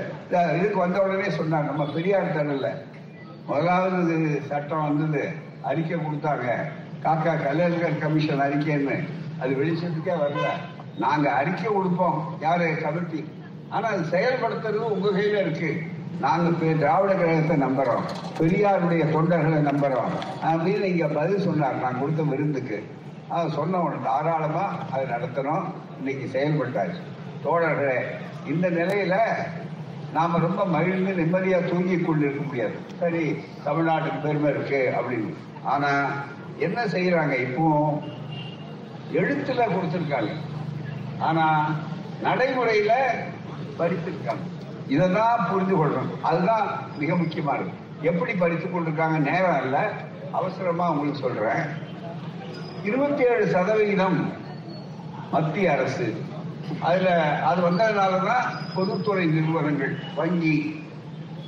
இதுக்கு 0.54 0.78
வந்த 0.78 1.02
உடனே 1.02 1.30
சொன்னார் 1.30 1.64
நம்ம 1.64 1.86
பெரியார் 1.86 2.36
தரல 2.36 2.68
முதலாவது 3.46 4.42
சட்டம் 4.48 4.96
வந்தது 4.96 5.28
அறிக்கை 5.62 5.98
கொடுத்தாங்க. 5.98 6.54
காக்கா 7.02 7.42
கலைஞர் 7.44 7.98
கமிஷன் 7.98 8.40
அறிக்கைன்னு. 8.40 9.08
அது 9.40 9.54
வெளிச்சத்துக்கே 9.54 10.10
வரல. 10.10 10.42
நாங்க 10.98 11.30
அறிக்கை 11.30 11.72
கொடுப்போம். 11.72 12.36
யாரு? 12.40 12.76
கமிட்டி. 12.82 13.28
ஆனா 13.68 13.88
அது 13.88 14.00
செயல்படுத்துறது 14.00 14.82
உங்க 14.90 15.08
கையில 15.08 15.40
இருக்கு. 15.40 15.82
நாங்க 16.20 16.66
திராவிட 16.66 17.14
கழகத்தை 17.14 17.56
நம்புறோம். 17.56 18.02
பெரியாருடைய 18.38 19.04
தொண்டர்களை 19.16 19.60
நம்புறோம். 19.70 20.44
அப்படின்னு 20.44 20.82
இங்க 20.82 21.06
பதில் 21.06 21.40
சொன்னார் 21.40 21.80
நான் 21.80 22.00
கொடுத்த 22.00 22.22
விருந்துக்கு. 22.22 22.84
அதை 23.28 23.50
சொன்ன 23.50 23.78
உடனே 23.78 24.02
தாராளமா 24.04 24.74
அதை 24.92 25.06
நடத்தணும். 25.06 25.64
இன்னைக்கு 25.98 26.26
செயல்பட்டாச்சு. 26.32 27.00
தோழர்களே 27.44 27.98
இந்த 28.46 28.70
நிலையில 28.70 29.16
நாம 30.12 30.38
ரொம்ப 30.38 30.66
மகிழ்ந்து 30.66 31.12
நிம்மதியா 31.12 31.68
தூங்கி 31.68 31.98
கொண்டு 31.98 32.24
இருக்க 32.24 32.42
முடியாது. 32.42 32.72
சரி 32.98 33.38
தமிழ்நாட்டுக்கு 33.64 34.20
பெருமை 34.22 34.50
இருக்கு 34.50 34.94
அப்படின்னு. 35.00 35.34
ஆனா 35.62 36.08
என்ன 36.58 36.84
செய்யறாங்க? 36.84 37.40
இப்போ 37.40 37.98
எழுத்துல 39.12 39.66
கொடுத்திருக்காங்க. 39.66 40.30
ஆனா 41.18 41.74
நடைமுறையில 42.22 42.92
பறித்திருக்காங்க 43.78 45.12
தான் 45.12 45.48
புரிந்து 45.50 45.86
கொள்ளணும். 45.86 46.20
அதுதான் 46.22 46.80
மிக 46.98 47.16
முக்கியமானது 47.16 47.70
எப்படி 48.00 48.34
பறித்து 48.34 48.66
கொண்டிருக்காங்க? 48.66 49.18
நேரம் 49.18 49.62
இல்லை. 49.62 49.80
அவசரமா 50.32 50.90
உங்களுக்கு 50.90 51.20
சொல்றேன். 51.20 51.62
இருபத்தி 52.84 53.22
ஏழு 53.22 53.46
சதவிகிதம் 53.46 54.32
மத்திய 55.30 55.72
அரசு 55.72 56.22
அதுல 56.78 57.10
அது 57.42 57.70
வந்ததுனாலதான் 57.70 58.46
பொதுத்துறை 58.74 59.26
நிறுவனங்கள் 59.26 59.98
வங்கி 60.14 60.84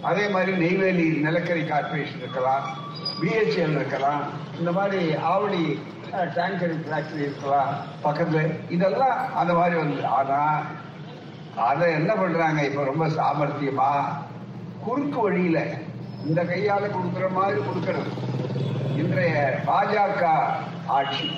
அதே 0.03 0.29
மாதிரி 0.29 0.53
நெய்வேலி 0.53 1.19
நிலக்கரி 1.21 1.61
கார்பரேஷன் 1.61 2.19
இருக்கலாம் 2.19 2.65
பிஹெச்எல் 3.21 3.75
இருக்கலாம் 3.75 4.23
இந்த 4.59 4.73
மாதிரி 4.73 5.15
ஆவடி 5.15 5.83
டேங்கர் 6.13 6.75
ஃபேக்டரி 6.89 7.19
இருக்கலாம் 7.19 7.69
பக்கத்துல 8.05 8.57
இதெல்லாம் 8.69 9.37
அந்த 9.37 9.55
மாதிரி 9.55 9.77
வந்து. 9.77 10.07
ஆனா 10.07 10.63
அதை 11.57 11.93
என்ன 11.93 12.15
பண்றாங்க? 12.15 12.63
இப்ப 12.63 12.85
ரொம்ப 12.85 13.07
சாமர்த்தியமா 13.09 14.05
குறுக்கு 14.85 15.21
வழியில 15.21 15.65
இந்த 16.27 16.45
கையால 16.45 16.91
கொடுக்குற 16.91 17.31
மாதிரி 17.31 17.61
கொடுக்கணும். 17.61 18.11
இன்றைய 18.97 19.61
பாஜக 19.67 20.29
ஆட்சி. 20.87 21.31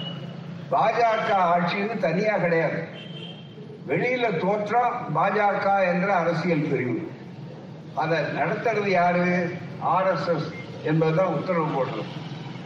பாஜக 0.71 1.31
ஆட்சின்னு 1.31 1.99
தனியா 1.99 2.39
கிடையாது. 2.39 2.94
வெளியில 3.89 4.39
தோற்றம் 4.39 4.95
பாஜக 5.17 5.87
என்ற 5.87 6.15
அரசியல் 6.15 6.69
பிரிவு. 6.71 7.11
அதை 7.95 8.19
நடத்துறது 8.19 8.87
யாரு? 8.87 9.57
ஆர் 9.81 10.13
எஸ் 10.13 10.29
எஸ் 10.29 10.51
என்பதுதான் 10.83 11.27
உத்தரவு 11.27 11.67
போடுறது. 11.67 12.05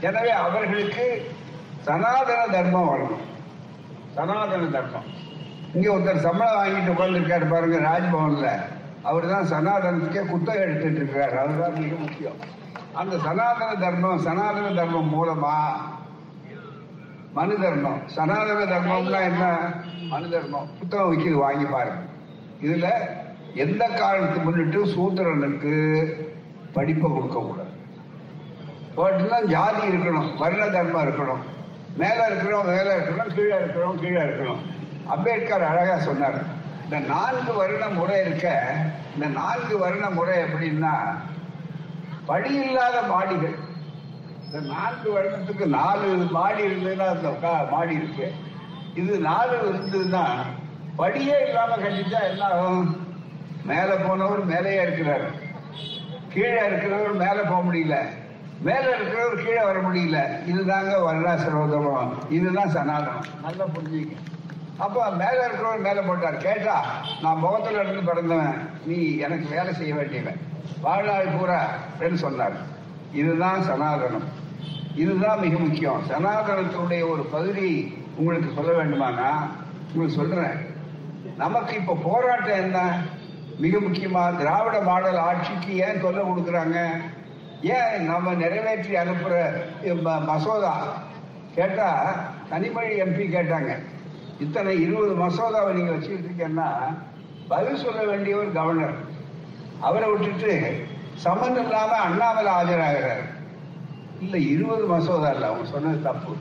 எனவே 0.01 0.31
அவர்களுக்கு 0.31 1.31
சனாதன 1.81 2.47
தர்மம் 2.53 2.89
வரணும். 2.89 3.27
சனாதன 4.15 4.67
தர்மம். 4.67 5.09
இங்கே 5.75 5.89
ஒருத்தர் 5.89 6.27
சம்பளம் 6.27 6.59
வாங்கிட்டு 6.59 6.93
உட்கார்ந்துருக்காரு 6.95 7.49
பாருங்க 7.49 7.79
ராஜ்பவன்ல. 7.79 8.49
அவர் 9.03 9.27
தான் 9.29 9.51
சனாதனத்துக்கே 9.55 10.27
குத்தகை 10.27 10.63
எடுத்துட்டு 10.63 11.01
இருக்காரு. 11.03 11.37
அதுதான் 11.39 11.73
மிக 11.73 11.95
முக்கியம். 11.99 12.39
அந்த 12.93 13.19
சனாதன 13.19 13.75
தர்மம் 13.75 14.19
சனாதன 14.19 14.75
தர்மம் 14.75 15.13
மூலமா 15.17 15.57
மனு 17.39 17.57
தர்மம் 17.63 18.01
சனாதன 18.17 18.61
தர்மம்னா 18.73 19.19
என்ன? 19.31 19.45
மனு 20.13 20.29
தர்மம் 20.31 20.71
புத்தகம் 20.79 21.11
விற்கிது 21.11 21.37
வாங்கி 21.45 21.65
பாருங்க 21.65 22.03
இதுல 22.67 22.89
எந்த 23.55 23.83
காலத்துக்கு 23.89 24.41
முன்னிட்டு 24.41 24.81
சூத்திரனுக்கு 24.95 25.75
படிப்பை 26.73 27.11
கொடுக்க 27.11 27.39
கூடாது. 27.41 27.73
போட்டுனா 28.97 29.39
ஜாதி 29.55 29.83
இருக்கணும் 29.89 30.31
வர்ண 30.37 30.63
தர்மம் 30.67 31.05
இருக்கணும். 31.07 31.43
மேல 32.01 32.19
இருக்கிறோம் 32.31 32.67
மேல 32.73 32.89
இருக்கணும் 32.97 33.31
கீழே 33.37 33.57
இருக்கணும் 33.61 34.01
கீழே 34.03 34.21
இருக்கணும். 34.21 34.61
அம்பேத்கர் 35.15 35.69
அழகா 35.71 35.97
சொன்னார். 36.09 36.39
இந்த 36.85 36.99
நான்கு 37.13 37.53
வருண 37.63 37.85
முறை 37.95 38.19
இருக்க 38.27 38.75
இந்த 39.15 39.27
நான்கு 39.39 39.77
வருண 39.85 40.05
முறை 40.19 40.37
எப்படின்னா 40.45 40.95
படி 42.27 42.53
இல்லாத 42.67 42.97
மாடிகள். 43.13 43.57
இந்த 44.53 44.73
நான்கு 44.73 45.19
வருடத்துக்கு 45.19 45.67
நாலு 45.67 46.17
மாடி 46.31 46.63
இருந்ததுன்னா 46.63 47.07
அந்த 47.07 47.67
மாடி 47.71 47.95
இருக்கு. 47.95 48.33
இது 48.95 49.19
நாலு 49.19 49.57
இருந்ததுன்னா 49.57 50.27
படியே 50.97 51.35
இல்லாம 51.47 51.77
கட்டிட்டா 51.77 52.23
என்ன 52.31 52.45
ஆகும்? 52.45 53.07
மேல 53.65 53.97
போனவர் 53.97 54.45
மேலேயே 54.45 54.83
இருக்கிறார். 54.83 55.31
கீழே 56.33 56.61
இருக்கிறவர் 56.61 57.13
மேல 57.13 57.43
போக 57.43 57.73
முடியல. 57.73 57.97
மேல 58.61 58.97
இருக்கிறவர் 58.97 59.45
கீழே 59.45 59.65
வர 59.65 59.81
முடியல. 59.81 60.19
இதுதாங்க 60.47 60.95
வருணாசிரோதம் 61.09 62.31
இதுதான் 62.31 62.69
சனாதனம். 62.69 63.43
நல்லா 63.43 63.65
புரிஞ்சுக்க 63.65 64.17
அப்ப 64.79 65.11
மேல 65.11 65.47
இருக்கிறவர் 65.47 65.81
மேல 65.81 66.03
போட்டார். 66.03 66.37
கேட்டா 66.37 66.85
நான் 67.23 67.39
முகத்துல 67.39 67.83
இருந்து 67.83 68.03
பிறந்தவன். 68.03 68.71
நீ 68.85 69.17
எனக்கு 69.17 69.47
வேலை 69.51 69.75
செய்ய 69.75 69.95
வேண்டியவன். 69.95 70.41
வாழ்நாள் 70.81 71.27
பூரா. 71.39 71.69
என்று 72.01 72.17
சொன்னார். 72.17 72.77
இதுதான் 73.13 73.61
சனாதனம். 73.61 74.27
இதுதான் 74.95 75.39
மிக 75.39 75.59
முக்கியம். 75.59 76.03
சனாதனத்தினுடைய 76.09 77.09
ஒரு 77.09 77.23
பகுதி 77.31 77.95
உங்களுக்கு 78.17 78.53
சொல்ல 78.55 78.83
வேண்டுமானா 78.83 79.31
உங்களுக்கு 79.95 80.17
சொல்றேன். 80.17 80.77
நமக்கு 81.37 81.75
இப்ப 81.75 81.99
போராட்டம் 82.03 82.63
என்ன? 82.63 83.03
மிக 83.59 83.79
முக்கியமா 83.79 84.37
திராவிட 84.37 84.81
மாடல் 84.81 85.17
ஆட்சிக்கு 85.17 85.77
ஏன் 85.77 86.01
தொல்லை 86.01 86.25
கொடுக்குறாங்க? 86.25 86.87
ஏன் 87.63 88.05
நம்ம 88.05 88.35
நிறைவேற்றி 88.35 88.97
அனுப்புற 88.97 89.51
மசோதா? 90.27 91.03
கேட்டா 91.55 92.15
தனிமொழி 92.51 93.01
எம்பி 93.05 93.25
கேட்டாங்க. 93.37 93.79
இத்தனை 94.41 94.81
இருபது 94.81 95.15
மசோதாவை 95.15 95.73
நீங்க 95.73 95.91
வச்சுக்கிட்டு 95.91 96.29
இருக்கீங்கன்னா 96.29 96.99
பதில் 97.49 97.77
சொல்ல 97.77 98.17
வேண்டியவர் 98.17 98.53
கவர்னர் 98.53 98.95
அவரை 99.81 100.11
விட்டுட்டு 100.11 100.85
சம்மந்தம் 101.19 101.65
இல்லாம 101.65 101.97
அண்ணாமலை 101.97 102.53
ஆஜராகிறார். 102.53 103.25
இல்ல 104.21 104.39
இருபது 104.39 104.87
மசோதா 104.87 105.31
இல்ல 105.31 105.47
அவங்க 105.47 105.69
சொன்னது 105.69 106.03
தப்பு. 106.03 106.33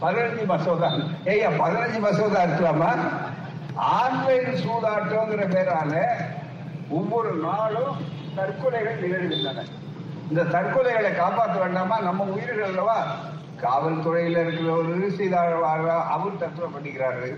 பதினஞ்சு 0.00 0.44
மசோதா. 0.44 0.88
ஏய்யா 1.24 1.50
பதினஞ்சு 1.58 1.98
மசோதா 2.00 2.44
இருக்கலாமா 2.44 2.90
ஆன்லைன் 3.74 4.58
சூதாட்டங்கிற 4.64 5.44
பேரால 5.54 6.04
ஒவ்வொரு 6.90 7.32
நாளும் 7.34 7.96
தற்கொலைகள் 8.36 9.00
நிகழ்கின்றன. 9.02 9.64
இந்த 10.30 10.42
தற்கொலைகளை 10.42 11.16
காப்பாற்ற 11.16 11.60
வேண்டாமா? 11.60 12.00
நம்ம 12.00 12.24
உயிர்கள் 12.24 12.64
அல்லவா? 12.64 12.98
காவல்துறையில 13.62 14.42
இருக்கிறவர் 14.44 15.10
சீதாழ்வார் 15.10 15.88
அவர் 15.88 16.38
தற்கொலை 16.38 16.68
பண்ணிக்கிறாரு 16.72 17.28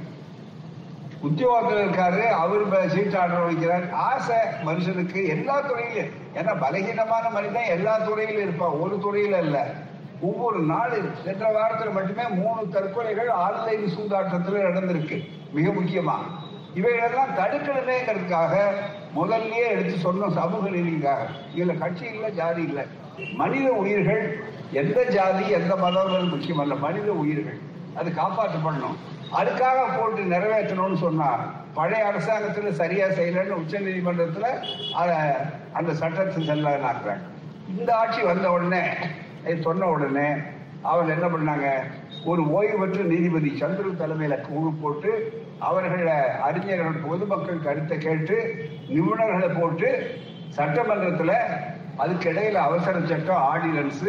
உத்தியோகத்தில் 1.25 1.89
இருக்காரு 1.89 2.23
அவர் 2.23 2.69
ப- 2.69 2.87
சீட்டாட்டம் 2.87 3.49
வைக்கிறார். 3.51 3.91
ஆசை 3.91 4.37
மனுஷனுக்கு 4.67 5.29
எல்லா 5.29 5.61
துறையிலும். 5.61 6.11
ஏன்னா 6.35 6.57
பலகீனமான 6.61 7.31
மனிதன் 7.33 7.65
எல்லா 7.65 7.99
துறையிலும் 7.99 8.43
இருப்பான். 8.43 8.71
ஒரு 8.71 8.99
துறையில 9.05 9.39
இல்ல. 9.39 9.75
ஒவ்வொரு 10.21 10.61
நாள் 10.61 11.03
சென்ற 11.25 11.51
வாரத்தில் 11.51 11.91
மட்டுமே 11.91 12.29
மூணு 12.29 12.69
தற்கொலைகள் 12.71 13.29
ஆன்லைன் 13.29 13.85
சூதாட்டத்தில் 13.85 14.65
நடந்திருக்கு. 14.65 15.29
மிக 15.53 15.71
முக்கியமா. 15.71 16.15
இவைகளெல்லாம் 16.75 17.37
தடுக்கணுமேங்கிறதுக்காக 17.37 18.55
முதல்லயே 19.17 19.69
எடுத்து 19.69 19.97
சொன்னோம் 19.97 20.33
சமூக 20.33 20.69
நீதிக்காக. 20.71 21.17
இதுல 21.57 21.79
கட்சி 21.79 22.05
இல்லை 22.05 22.31
ஜாதி 22.31 22.63
இல்லை. 22.63 22.85
மனித 23.35 23.73
உயிர்கள் 23.73 24.45
எந்த 24.73 25.05
ஜாதி 25.05 25.49
எந்த 25.49 25.77
மதம் 25.77 26.33
முக்கியமல்ல. 26.33 26.79
மனித 26.79 27.13
உயிர்கள். 27.13 27.59
அது 27.95 28.11
காப்பாற்றப்படணும் 28.11 29.14
அதுக்காக 29.35 29.79
போட்டு 29.97 30.23
நிறைவேற்றணும்னு 30.25 30.99
சொன்னார் 30.99 31.43
பழைய 31.75 32.07
அரசாங்கத்தில் 32.07 32.71
சரியா 32.73 33.07
செய்யலன்னு 33.11 33.55
உச்ச 33.55 33.79
நீதிமன்றத்தில் 33.79 34.51
அந்த 35.73 35.91
சட்டத்தை 35.93 36.43
செல்லாக்குறாங்க 36.43 37.15
இந்த 37.73 37.91
ஆட்சி 37.95 38.23
வந்த 38.23 38.47
உடனே 38.53 38.85
சொன்ன 39.63 39.87
உடனே 39.87 40.29
அவங்க 40.83 41.11
என்ன 41.13 41.27
பண்ணாங்க? 41.27 41.67
ஒரு 42.25 42.43
ஓய்வு 42.51 42.79
பெற்ற 42.79 43.03
நீதிபதி 43.03 43.51
சந்திர 43.57 43.93
தலைமையில 43.93 44.35
குழு 44.41 44.71
போட்டு 44.83 45.11
அவர்களை 45.61 46.17
அறிஞர்கள் 46.41 47.05
பொதுமக்கள் 47.07 47.65
கருத்தை 47.65 47.99
கேட்டு 47.99 48.37
நிபுணர்களை 48.89 49.49
போட்டு 49.61 49.89
சட்டமன்றத்தில் 50.51 51.37
அதுக்கிடையில் 51.99 52.59
அவசர 52.59 53.01
சட்டம் 53.05 53.43
ஆர்டினன்ஸ் 53.45 54.05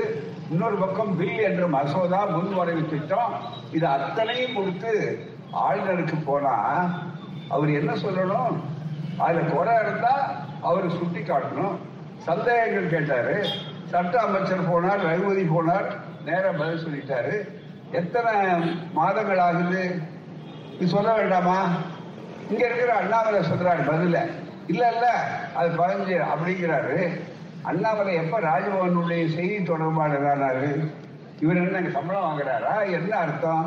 இன்னொரு 0.49 0.75
பக்கம் 0.75 1.17
பில் 1.17 1.39
என்ற 1.39 1.67
மசோதா 1.67 2.27
முன்வரைவு 2.27 2.89
திட்டம் 2.89 3.33
இது 3.71 3.87
அத்தனையும் 3.87 4.53
கொடுத்து 4.53 5.19
ஆளுநருக்கு 5.53 6.13
போனா 6.25 6.55
அவர் 7.49 7.69
என்ன 7.69 7.93
சொல்லணும்? 7.93 8.55
அதுல 9.17 9.41
குறை 9.41 9.73
இருந்தா 9.81 10.43
அவர் 10.61 10.89
சுட்டி 10.89 11.19
காட்டணும். 11.19 11.75
சந்தேகங்கள் 12.17 12.89
கேட்டாரு. 12.89 13.45
சட்ட 13.85 14.19
அமைச்சர் 14.19 14.69
போனார் 14.69 15.01
ரகுபதி 15.01 15.43
போனார் 15.43 15.87
நேர 16.25 16.51
பதில் 16.51 16.85
சொல்லிட்டாரு. 16.85 17.49
எத்தனை 17.91 18.33
மாதங்கள் 18.93 19.37
ஆகுது? 19.37 20.01
இது 20.79 20.87
சொல்ல 20.87 21.13
வேண்டாமா? 21.13 21.67
இங்க 22.49 22.65
இருக்கிற 22.65 22.93
அண்ணாமலை 22.93 23.39
சொல்றாரு 23.39 23.83
பதில. 23.91 24.29
இல்ல 24.67 24.91
இல்ல 24.91 25.07
அது 25.55 25.69
பதினஞ்சு 25.69 26.25
அப்படிங்கிறாரு. 26.33 27.19
அண்ணாமலை 27.69 28.13
எப்ப 28.21 28.39
ராஜபவனுடைய 28.49 29.21
செய்தி 29.35 29.57
தொடர்பாளர் 29.63 30.27
ஆனார்கள் 30.31 30.79
இவர் 31.43 31.59
என்ன 31.61 31.89
சம்பளம் 31.95 32.25
வாங்குறாரா? 32.25 32.73
என்ன 32.97 33.11
அர்த்தம்? 33.23 33.65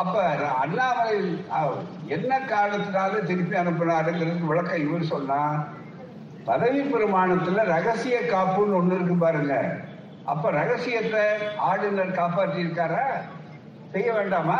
அப்ப 0.00 0.16
அண்ணாமலை 0.64 1.16
என்ன 2.16 2.32
காரணத்தினால 2.52 3.18
திருப்பி 3.30 3.56
அனுப்பினாருங்கிறது 3.62 4.50
விளக்கம் 4.52 4.84
இவர் 4.86 5.10
சொன்னா 5.14 5.40
பதவி 6.46 6.80
பிரமாணத்துல 6.92 7.64
ரகசிய 7.74 8.16
காப்புன்னு 8.32 8.78
ஒண்ணு 8.78 8.94
இருக்கு 8.94 9.16
பாருங்க. 9.16 9.54
அப்ப 10.32 10.50
ரகசியத்தை 10.60 11.24
ஆளுநர் 11.68 12.18
காப்பாற்றி 12.20 12.58
இருக்காரா 12.64 13.04
செய்ய 13.92 14.08
வேண்டாமா? 14.18 14.58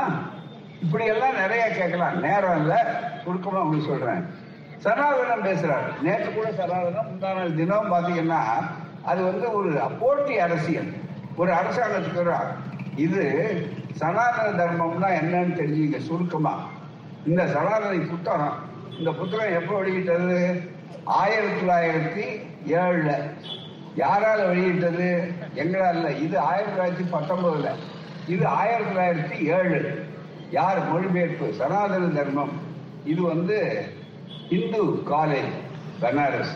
இப்படி 0.84 1.04
எல்லாம் 1.14 1.40
நிறைய 1.40 1.64
கேட்கலாம். 1.78 2.16
நேரம் 2.26 2.60
இல்ல 2.62 2.74
சுருக்கமா 3.24 3.62
உங்களுக்கு 3.64 3.90
சொல்றேன். 3.92 4.22
சனாதனம் 4.84 5.44
பேசுறாரு. 5.44 6.02
நேற்று 6.02 6.32
கூட 6.32 6.50
சனாதனம் 6.50 7.06
முந்தா 7.10 7.54
தினம் 7.54 7.92
பாத்தீங்கன்னா 7.92 8.40
அது 9.02 9.24
வந்து 9.24 9.54
ஒரு 9.54 9.72
போட்டி 10.00 10.38
அரசியல். 10.38 10.92
ஒரு 11.36 11.52
அரசாங்கத்துக்கு 11.52 12.36
இது 12.96 13.24
சனாதன 13.92 14.64
தர்மம்னா 14.64 15.08
என்னன்னு 15.08 15.56
தெரிஞ்சுங்க 15.60 15.98
சுருக்கமா. 15.98 16.68
இந்த 17.26 17.46
சனாதன 17.46 18.04
புத்தகம் 18.10 18.54
இந்த 18.98 19.10
புத்தகம் 19.10 19.52
எப்போ 19.52 19.78
வெளியிட்டது? 19.78 20.60
ஆயிரத்தி 21.04 21.60
தொள்ளாயிரத்தி 21.60 22.24
ஏழுல. 22.72 23.30
யாரால 23.96 24.48
வெளியிட்டது? 24.48 25.32
எங்களால். 25.54 25.94
இல்ல 25.94 26.10
இது 26.12 26.38
ஆயிரத்தி 26.38 26.72
தொள்ளாயிரத்தி 26.72 27.06
பத்தொன்பதுல. 27.12 27.68
இது 28.26 28.46
ஆயிரத்தி 28.46 28.94
தொள்ளாயிரத்தி 28.94 29.40
ஏழு. 29.58 30.06
யார் 30.50 30.92
மொழிபெயர்ப்பு? 30.92 31.52
சனாதன 31.52 32.06
தர்மம். 32.06 32.52
இது 33.04 33.22
வந்து 33.22 33.88
இந்து 34.52 34.82
காலேஜ் 34.84 35.54
பனாரஸ் 36.00 36.54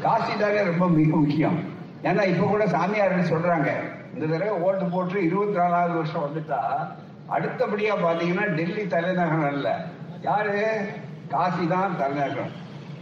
காசி 0.00 0.32
தானே 0.38 0.62
ரொம்ப 0.62 0.88
மிக 0.88 1.16
முக்கியம். 1.16 1.58
ஏன்னா 2.02 2.22
இப்ப 2.26 2.46
கூட 2.46 2.64
சாமியார்னு 2.66 3.30
சொல்றாங்க. 3.32 3.68
இந்த 4.14 4.26
தடவை 4.30 4.60
ஓட்டு 4.60 4.84
போட்டு 4.84 5.24
இருபத்தி 5.24 5.56
நாலாவது 5.56 5.94
வருஷம் 5.94 6.24
வந்துட்டா 6.24 6.60
அடுத்தபடியா 7.30 7.92
பாத்தீங்கன்னா 8.04 8.48
டெல்லி 8.48 8.86
தலைநகரம் 8.86 9.44
அல்ல. 9.44 9.84
யாரு? 10.22 10.88
காசி 11.28 11.68
தான் 11.68 11.98
தலைநகரம். 11.98 12.52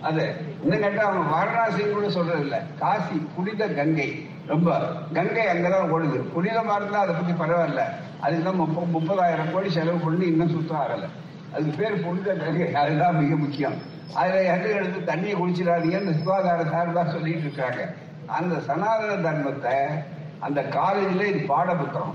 அது 0.03 0.35
இன்னும் 0.63 0.81
கேட்டா 0.81 1.03
அவங்க 1.05 1.31
வாரணாசி 1.31 1.83
கூட 1.89 2.11
சொல்றது 2.11 2.41
இல்ல 2.41 2.63
காசி 2.79 3.27
புனித 3.37 3.69
கங்கை. 3.69 4.29
ரொம்ப 4.47 4.79
கங்கை 5.13 5.47
அங்கதான் 5.47 5.93
ஓடுது. 5.95 6.21
புனிதமா 6.37 6.77
இருந்தா 6.77 7.01
அதை 7.01 7.15
பத்தி 7.15 7.33
பரவாயில்ல. 7.33 7.81
அதுக்கு 8.21 8.45
தான் 8.45 8.61
முப்பதாயிரம் 8.95 9.53
கோடி 9.53 9.71
செலவு 9.71 9.99
பண்ணி 9.99 10.27
இன்னும் 10.27 10.49
சுத்தம் 10.49 10.81
ஆகல. 10.81 11.07
அதுக்கு 11.55 11.75
பேர் 11.79 12.05
புனித 12.05 12.35
கங்கை. 12.35 12.75
அதுதான் 12.75 13.17
மிக 13.17 13.37
முக்கியம். 13.37 13.92
அதுல 14.15 14.43
எடுத்து 14.43 14.75
எடுத்து 14.75 15.13
தண்ணியை 15.13 15.41
குளிச்சிடாதீங்கன்னு 15.41 16.19
சுகாதார 16.19 16.65
சார்பாக 16.65 17.11
சொல்லிட்டு 17.11 17.41
இருக்காங்க. 17.41 17.95
அந்த 18.27 18.61
சனாதன 18.61 19.31
தர்மத்தை 19.31 20.05
அந்த 20.39 20.63
காலேஜில் 20.63 21.35
இது 21.35 21.47
பாட 21.47 21.75
புத்தகம் 21.75 22.15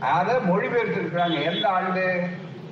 அதை 0.00 0.34
மொழிபெயர்த்து 0.44 1.00
இருக்கிறாங்க. 1.00 1.54
எந்த 1.54 1.68
ஆண்டு? 1.68 2.26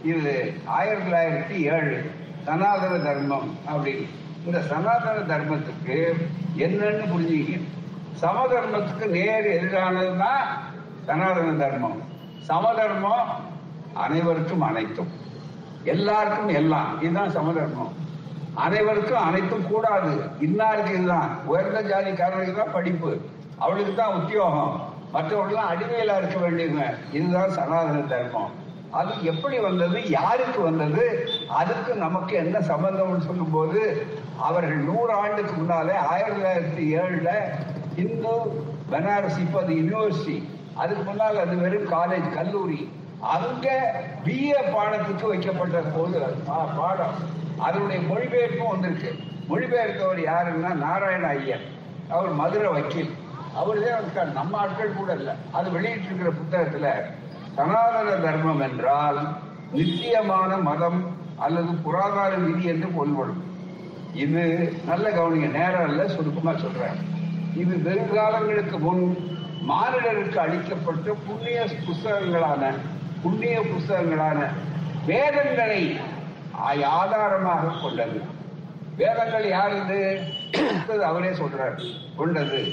இது 0.05 0.55
ஆயிரத்தி 0.65 1.11
தொள்ளாயிரத்தி 1.11 1.73
ஏழு. 1.73 2.11
சனாதன 2.45 2.97
தர்மம் 2.97 3.59
அப்படின்னு. 3.75 4.09
இந்த 4.47 4.61
சனாதன 4.61 5.37
தர்மத்துக்கு 5.37 6.13
என்னன்னு 6.59 7.05
புரிஞ்சுங்க 7.17 7.63
சமதர்மத்துக்கு 8.21 9.07
நேர் 9.07 9.65
எதிரானதுதான் 9.65 10.41
சனாதன 11.07 11.53
தர்மம். 11.53 12.03
சமதர்மம் 12.39 13.29
அனைவருக்கும் 13.95 14.61
அனைத்தும். 14.61 15.09
எல்லாருக்கும் 15.85 16.49
எல்லாம். 16.49 17.03
இதுதான் 17.03 17.31
சமதர்மம். 17.31 17.93
அனைவருக்கும் 18.55 19.23
அனைத்தும் 19.23 19.67
கூடாது. 19.67 20.21
இன்னாருக்கு 20.41 20.95
இதுதான் 20.95 21.39
உயர்ந்த 21.45 21.83
ஜாதிக்காரர்களுக்கு 21.83 22.57
தான் 22.57 22.73
படிப்பு. 22.73 23.17
அவளுக்கு 23.59 23.95
தான் 23.95 24.23
உத்தியோகம். 24.23 24.81
மற்றவர்கள்லாம் 25.15 25.73
அடிமையில 25.75 26.17
இருக்க 26.17 26.51
வேண்டியதுங்க. 26.51 27.15
இதுதான் 27.15 27.51
சனாதன 27.51 28.01
தர்மம் 28.01 28.51
அது 28.91 29.11
எப்படி 29.23 29.59
வந்தது? 29.59 30.11
யாருக்கு 30.11 30.61
வந்தது? 30.61 31.29
அதுக்கு 31.49 31.95
நமக்கு 31.95 32.37
என்ன 32.37 32.59
சம்பந்தம்னு 32.59 33.21
சொல்லும்போது 33.21 34.07
அவர்கள் 34.39 34.77
நூறு 34.77 35.13
ஆண்டுக்கு 35.13 35.53
முன்னாலே 35.53 35.97
ஆயிரத்தி 35.97 36.43
தொள்ளாயிரத்தி 36.43 36.99
ஏழுல 36.99 37.29
இந்து 37.97 38.29
பனாரஸ் 38.91 39.39
இப்போ 39.39 39.61
அது 39.61 39.75
யூனிவர்சிட்டி 39.75 40.43
அதுக்கு 40.75 41.03
முன்னால் 41.03 41.39
அது 41.39 41.57
வெறும் 41.57 41.91
காலேஜ் 41.91 42.35
கல்லூரி. 42.35 42.93
அங்க 43.21 43.95
பிஏ 44.25 44.71
பாடத்துக்கு 44.71 45.27
வைக்கப்பட்ட 45.27 45.81
போது 45.81 46.19
பா- 46.21 46.77
பாடம். 46.77 47.41
அதனுடைய 47.63 48.03
மொழிபெயர்ப்பும் 48.03 48.69
வந்திருக்கு. 48.69 49.15
மொழிபெயர்த்தவர் 49.49 50.21
யாருன்னா 50.21 50.75
நாராயண 50.75 51.27
ஐயர். 51.27 51.61
அவர் 52.09 52.31
மதுரை 52.31 52.73
வக்கீல். 52.73 53.11
அவர்தான் 53.55 54.03
இருக்கார் 54.03 54.33
நம்ம 54.33 54.57
ஆட்கள் 54.57 54.93
கூட 54.93 55.15
இல்லை. 55.15 55.35
அது 55.53 55.71
வெளியிட்டிருக்கிற 55.71 56.31
புத்தகத்துல 56.31 56.91
சனாதன 57.57 58.11
தர்மம் 58.11 58.61
என்றால் 58.61 59.39
நித்தியமான 59.73 60.57
மதம் 60.57 61.17
அல்லது 61.37 61.73
புராதார 61.73 62.45
விதி 62.45 62.65
என்று 62.65 62.89
பொருள்படும். 62.89 63.45
இது 64.15 64.73
நல்ல 64.87 65.11
கவனிங்க. 65.11 65.51
நேரம் 65.51 65.89
இல்லை 65.89 66.09
சுருக்கமா 66.09 66.59
சொல்றேன். 66.59 66.97
இது 67.57 67.77
வெறுகாலங்களுக்கு 67.77 68.79
முன் 68.79 69.17
மானிடருக்கு 69.69 70.37
அளிக்கப்பட்ட 70.37 71.17
புண்ணிய 71.27 71.67
புஸ்தகங்களான 71.87 72.75
புண்ணிய 73.23 73.61
புஸ்தகங்களான 73.61 74.47
வேதங்களை 75.07 75.99
ஆதாரமாக 76.85 77.67
கொண்டது. 77.83 78.21
வேதங்கள் 78.97 79.49
யார் 79.49 79.85
இது? 79.85 80.21
அவரே 81.05 81.29
சொல்றார். 81.29 81.85
கொண்டது. 82.17 82.73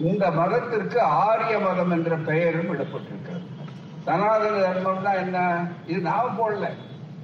இந்த 0.00 0.30
மதத்திற்கு 0.30 1.00
ஆரிய 1.00 1.58
மதம் 1.58 1.90
என்ற 1.90 2.16
பெயரும் 2.16 2.74
இடப்பட்டிருக்கிறது 2.74 3.46
சனாதன 4.04 5.00
தான் 5.02 5.16
என்ன? 5.16 5.66
இது 5.86 6.00
நாம 6.00 6.22
போடல. 6.22 6.68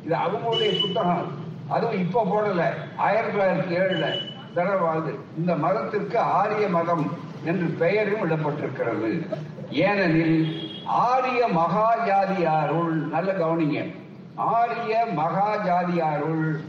இது 0.04 0.14
அவங்களுடைய 0.14 0.80
புத்தகம். 0.80 1.32
அதுவும் 1.68 1.98
இப்ப 1.98 2.24
போடல. 2.24 2.64
ஆயிரத்தி 2.96 3.38
தொள்ளாயிரத்தி 3.38 3.78
ஏழுல 3.78 4.32
தடவாது 4.56 5.14
இந்த 5.36 5.56
மதத்திற்கு 5.56 6.18
ஆரிய 6.18 6.68
மதம் 6.68 7.18
என்று 7.44 7.66
பெயரும் 7.66 8.30
இடப்பட்டிருக்கிறது 8.30 9.36
ஏனெனில் 9.70 10.70
ஆரிய 10.86 11.48
மகா 11.48 12.06
ஜாதியாருள் 12.06 13.08
நல்ல 13.10 13.32
கவனிங்க. 13.32 13.94
ஆரிய 14.36 15.06
மகா 15.14 15.56
ஜாதியாருள் 15.56 16.60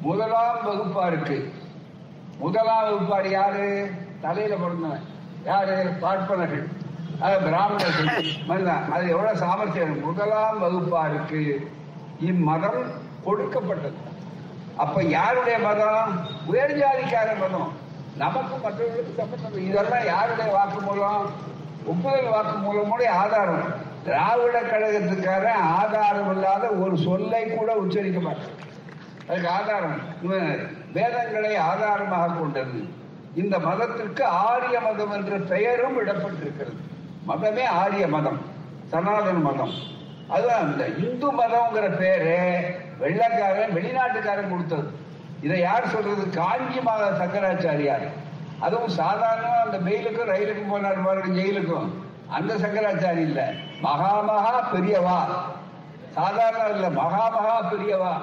முதலாம் 0.00 0.56
வகுப்பாருக்கு. 0.66 1.50
முதலாம் 2.38 2.84
வகுப்பார் 2.84 3.26
யாரு? 3.26 3.90
தலையில 4.20 4.54
பிறந்தவன் 4.54 5.02
யாரு? 5.44 5.96
பார்ப்பனர்கள். 6.00 6.68
அது 7.20 7.38
பிராமணர்கள். 7.38 8.90
அது 8.90 9.08
எவ்வளவு 9.08 9.36
சாமர்த்தியம்? 9.36 10.00
முதலாம் 10.00 10.62
வகுப்பாருக்கு 10.62 11.66
இம்மதம் 12.20 12.82
கொடுக்கப்பட்டது. 13.24 13.94
அப்ப 14.76 15.02
யாருடைய 15.02 15.58
மதம்? 15.58 16.26
உயர் 16.46 16.76
ஜாதிக்கார 16.78 17.38
மதம். 17.38 17.72
நமக்கு 18.16 18.56
மற்றவர்களுக்கு 18.56 19.14
சம்பந்தம் 19.16 19.68
இதெல்லாம் 19.68 20.04
யாருடைய 20.04 20.52
வாக்கு 20.52 20.80
மூலம் 20.80 21.30
ஒப்புதல் 21.86 22.28
வாக்கு 22.28 22.56
மூலமுடைய 22.58 23.08
ஆதாரம். 23.08 23.88
திராவிட 24.04 24.60
கழகத்துக்காரன் 24.60 25.62
ஆதாரம் 25.80 26.30
இல்லாத 26.34 26.66
ஒரு 26.68 26.96
சொல்லை 26.96 27.42
கூட 27.46 27.74
உச்சரிக்க 27.74 28.20
மாட்டார் 28.20 28.56
அதுக்கு 29.28 29.48
ஆதாரம் 29.48 30.00
வேதங்களை 30.92 31.56
ஆதாரமாக 31.56 32.32
கொண்டது. 32.32 32.80
இந்த 33.34 33.58
மதத்திற்கு 33.58 34.24
ஆரிய 34.24 34.80
மதம் 34.80 35.12
என்ற 35.12 35.36
பெயரும் 35.36 35.98
இடப்பட்டிருக்கிறது. 36.00 36.80
மதமே 37.28 37.64
ஆரிய 37.64 38.06
மதம் 38.06 38.40
சனாதன 38.88 39.38
மதம். 39.38 39.74
அதுதான் 40.28 40.72
இந்த 40.72 40.86
இந்து 40.86 41.28
மதம்ங்கிற 41.32 41.98
பேரு 41.98 42.36
வெள்ளக்காரன் 43.00 43.74
வெளிநாட்டுக்காரன் 43.76 44.50
கொடுத்தது. 44.50 44.88
இதை 45.42 45.60
யார் 45.60 45.88
சொல்றது? 45.88 46.30
காஞ்சி 46.30 46.80
மாத 46.80 47.04
சங்கராச்சாரியார். 47.10 48.06
அதுவும் 48.58 48.96
சாதாரணமா 48.98 49.58
அந்த 49.66 49.78
மெயிலுக்கும் 49.78 50.32
ரயிலுக்கும் 50.32 50.72
போனார் 50.72 51.04
பாருங்க 51.04 51.40
ஜெயிலுக்கும். 51.40 51.90
அந்த 52.28 52.54
சங்கராச்சாரி 52.54 53.20
இல்லை. 53.20 53.46
மகா 53.80 54.20
மகா 54.20 54.70
பெரியவா. 54.72 55.26
சாதாரண 56.10 56.74
இல்ல 56.74 56.88
மகாமகா 56.88 57.70
பெரியவா. 57.70 58.20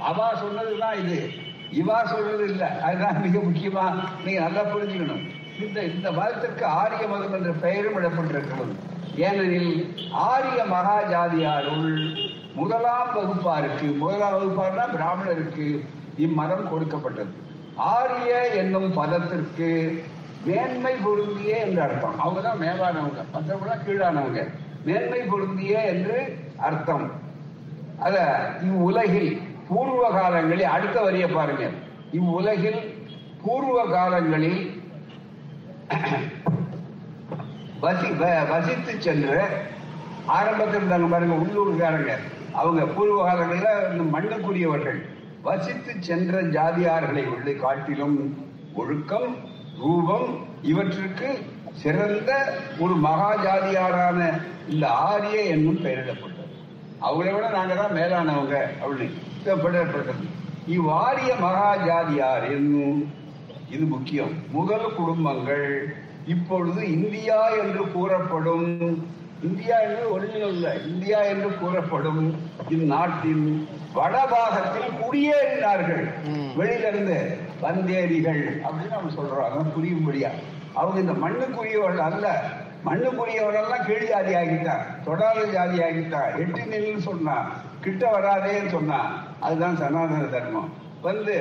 அவா 0.00 0.34
சொன்னதுதான் 0.34 0.98
இது. 0.98 1.30
இவா 1.72 2.04
சொல்றது 2.04 2.44
இல்ல. 2.44 2.80
அதுதான் 2.80 3.20
மிக 3.20 3.38
முக்கியமா. 3.38 3.94
நீங்க 4.24 4.40
நல்லா 4.40 4.60
புரிஞ்சுக்கணும். 4.60 5.28
இந்த 5.60 5.82
இந்த 5.82 6.12
மதத்திற்கு 6.12 6.64
ஆரிய 6.64 7.08
மதம் 7.08 7.32
என்ற 7.32 7.50
பெயரும் 7.50 7.96
இடப்பட்டிருக்கிறது 7.96 8.94
ஏனெனில் 9.16 9.96
ஆரிய 10.12 10.64
மகா 10.64 11.00
ஜாதியாருள் 11.02 12.16
முதலாம் 12.54 13.08
வகுப்பாருக்கு 13.14 13.96
முதலாம் 13.96 14.34
வகுப்பார்னா 14.34 14.88
பிராமணருக்கு 14.92 15.88
இம்மதம் 16.16 16.68
கொடுக்கப்பட்டது. 16.68 17.32
ஆரிய 17.76 18.46
என்னும் 18.46 18.92
பதத்திற்கு 18.92 20.02
மேன்மை 20.44 20.94
பொருந்திய 20.94 21.56
என்று 21.56 21.82
அர்த்தம். 21.82 22.20
அவங்க 22.20 22.40
தான் 22.40 22.60
மேலானவங்க. 22.60 23.24
மற்றவங்க 23.32 23.78
கீழானவங்க. 23.86 24.46
மேன்மை 24.86 25.20
பொருந்திய 25.22 25.84
என்று 25.84 26.16
அர்த்தம். 26.58 27.06
அத 27.98 28.16
இவ்வுலகில் 28.62 29.30
பூர்வ 29.68 30.10
காலங்களில் 30.10 30.64
அடுத்த 30.66 31.00
வரிய 31.00 31.26
பாருங்க. 31.28 31.64
இவ்வுலகில் 32.12 32.80
பூர்வ 33.42 33.86
காலங்களில் 33.86 34.60
வசி 37.82 38.08
வ- 38.12 38.46
வசித்து 38.50 39.00
சென்று 39.00 39.40
ஆரம்பத்தில் 40.26 40.80
இருந்தாங்க 40.80 41.08
பாருங்க 41.08 41.34
உள்ளூர்காரங்க. 41.34 42.12
அவங்க 42.52 42.86
பூர்வ 42.86 43.24
காலங்களில் 43.24 43.68
இந்த 43.92 44.04
மண்ணுக்குரியவர்கள் 44.14 44.98
வசித்து 45.42 45.92
சென்ற 46.00 46.42
ஜாதியார்களை 46.52 47.24
உள்ள 47.26 47.52
காட்டிலும் 47.56 48.16
ஒழுக்கம் 48.74 49.28
ரூபம் 49.78 50.28
இவற்றுக்கு 50.62 51.28
சிறந்த 51.82 52.30
ஒரு 52.84 52.94
மகா 53.06 53.30
ஜாதியாரான 53.44 54.20
இந்த 54.72 54.86
ஆரிய 55.08 55.38
என்னும் 55.54 55.82
பெயரிடப்பட்டது 55.84 56.44
அவங்கள 57.06 57.28
விட 57.34 57.46
நாங்க 57.56 57.74
தான் 57.80 57.96
மேலானவங்க 57.98 58.56
அப்படின்னு. 58.82 59.18
பெயரிடப்பட்டது 59.44 60.24
இவ்வாரிய 60.76 61.32
மகா 61.44 61.68
ஜாதியார் 61.86 62.46
என்னும் 62.56 63.00
இது 63.74 63.84
முக்கியம். 63.92 64.34
முதல் 64.56 64.88
குடும்பங்கள் 64.98 65.68
இப்பொழுது 66.34 66.80
இந்தியா 66.96 67.38
என்று 67.60 67.82
கூறப்படும் 67.94 68.68
இந்தியா 69.48 69.76
என்று 69.86 70.04
ஒரிஜினல் 70.14 70.54
இல்ல 70.56 70.68
இந்தியா 70.90 71.18
என்று 71.32 71.50
கூறப்படும் 71.60 72.22
இந்நாட்டின் 72.76 73.46
வடபாகத்தில் 73.96 74.96
குடியேறினார்கள். 75.00 76.04
வெளியில 76.58 76.88
இருந்து 76.92 77.18
வந்தேரிகள் 77.64 78.42
அப்படின்னு 78.64 78.96
நம்ம 78.96 79.12
சொல்றோம் 79.18 79.74
புரியும்படியா. 79.76 80.30
அவங்க 80.80 80.98
இந்த 81.04 81.14
மண்ணுக்குரியவர்கள் 81.24 82.06
அல்ல. 82.08 82.26
மண்ணுக்குரியவரெல்லாம் 82.86 83.84
கீழ் 83.86 84.08
ஜாதி 84.10 84.32
ஆகிட்டான் 84.40 84.82
தொடாத 85.04 85.38
ஜாதி 85.54 85.78
ஆகிட்டான் 85.86 86.32
எட்டு 86.42 86.62
நெல்னு 86.72 87.02
சொன்னான் 87.08 87.46
கிட்ட 87.84 88.02
வராதேன்னு 88.16 88.70
சொன்னான் 88.74 89.08
அதுதான் 89.40 89.78
சனாதன 89.82 90.22
தர்மம். 90.34 90.70
வந்து 91.02 91.34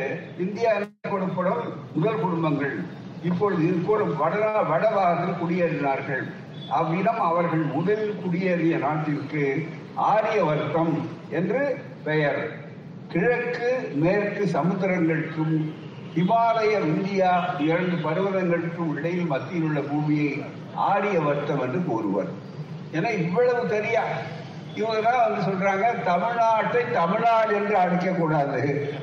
இந்தியா 0.45 0.71
கொடுப்படும் 1.11 1.63
முதல் 1.95 2.23
குடும்பங்கள். 2.23 2.75
இப்பொழுது 3.29 3.63
இது 3.67 3.79
வட 4.21 4.35
வடபாகத்தில் 4.71 5.39
குடியேறினார்கள். 5.41 6.25
அவ்விடம் 6.77 7.21
அவர்கள் 7.29 7.63
முதல் 7.77 8.05
குடியேறிய 8.21 8.75
நாட்டிற்கு 8.77 9.43
ஆரிய 10.09 10.37
வர்க்கம் 10.43 10.93
என்று 11.29 11.61
பெயர். 12.03 12.39
கிழக்கு 13.11 13.69
மேற்கு 14.03 14.43
சமுத்திரங்களுக்கும் 14.53 15.55
இமாலய 16.15 16.79
இந்தியா 16.79 17.29
இரண்டு 17.59 17.95
பருவதங்களுக்கு 17.95 18.83
இடையில் 18.97 19.27
மத்தியில் 19.27 19.63
உள்ள 19.63 19.81
பூமியை 19.81 20.43
ஆரிய 20.75 21.19
வர்த்தம் 21.19 21.61
என்று 21.61 21.83
கூறுவர். 21.83 22.29
என 22.91 23.11
இவ்வளவு 23.11 23.67
தெரியா 23.67 24.03
இவங்க 24.75 25.01
தான் 25.01 25.23
வந்து 25.25 25.41
சொல்றாங்க 25.41 25.85
தமிழ்நாட்டை 26.03 26.91
தமிழ்நாடு 26.91 27.55
என்று 27.55 27.77
அழைக்க 27.77 28.11
கூடாது 28.11 28.61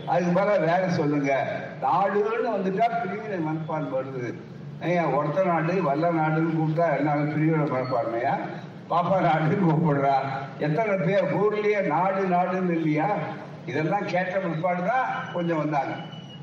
அதுக்கு 0.09 0.33
மேல 0.33 0.57
வேற 0.59 0.89
சொல்லுங்க. 0.89 1.33
நாடுன்னு 1.83 2.49
வந்துட்டா 2.57 2.87
பிரிவினை 3.03 3.39
மனப்பான் 3.47 3.93
வருது. 3.95 4.27
ஏன் 4.81 5.13
ஒருத்த 5.17 5.45
நாடு 5.45 5.83
வல்ல 5.83 6.11
நாடுன்னு 6.11 6.57
கூப்பிட்டா 6.59 6.97
என்ன 6.99 7.15
பிரிவினை 7.35 7.67
மனப்பான்மையா? 7.67 8.35
பாப்பா 8.91 9.19
நாடுன்னு 9.21 9.69
கூப்பிடுறா. 9.69 10.17
எத்தனை 10.59 10.97
பேர் 11.07 11.33
ஊர்லயே 11.41 11.81
நாடு 11.87 12.23
நாடுன்னு 12.29 12.75
இல்லையா? 12.79 13.09
இதெல்லாம் 13.67 14.07
கேட்ட 14.07 14.39
பிற்பாடு 14.39 14.83
தான் 14.85 15.07
கொஞ்சம் 15.35 15.59
வந்தாங்க. 15.59 15.93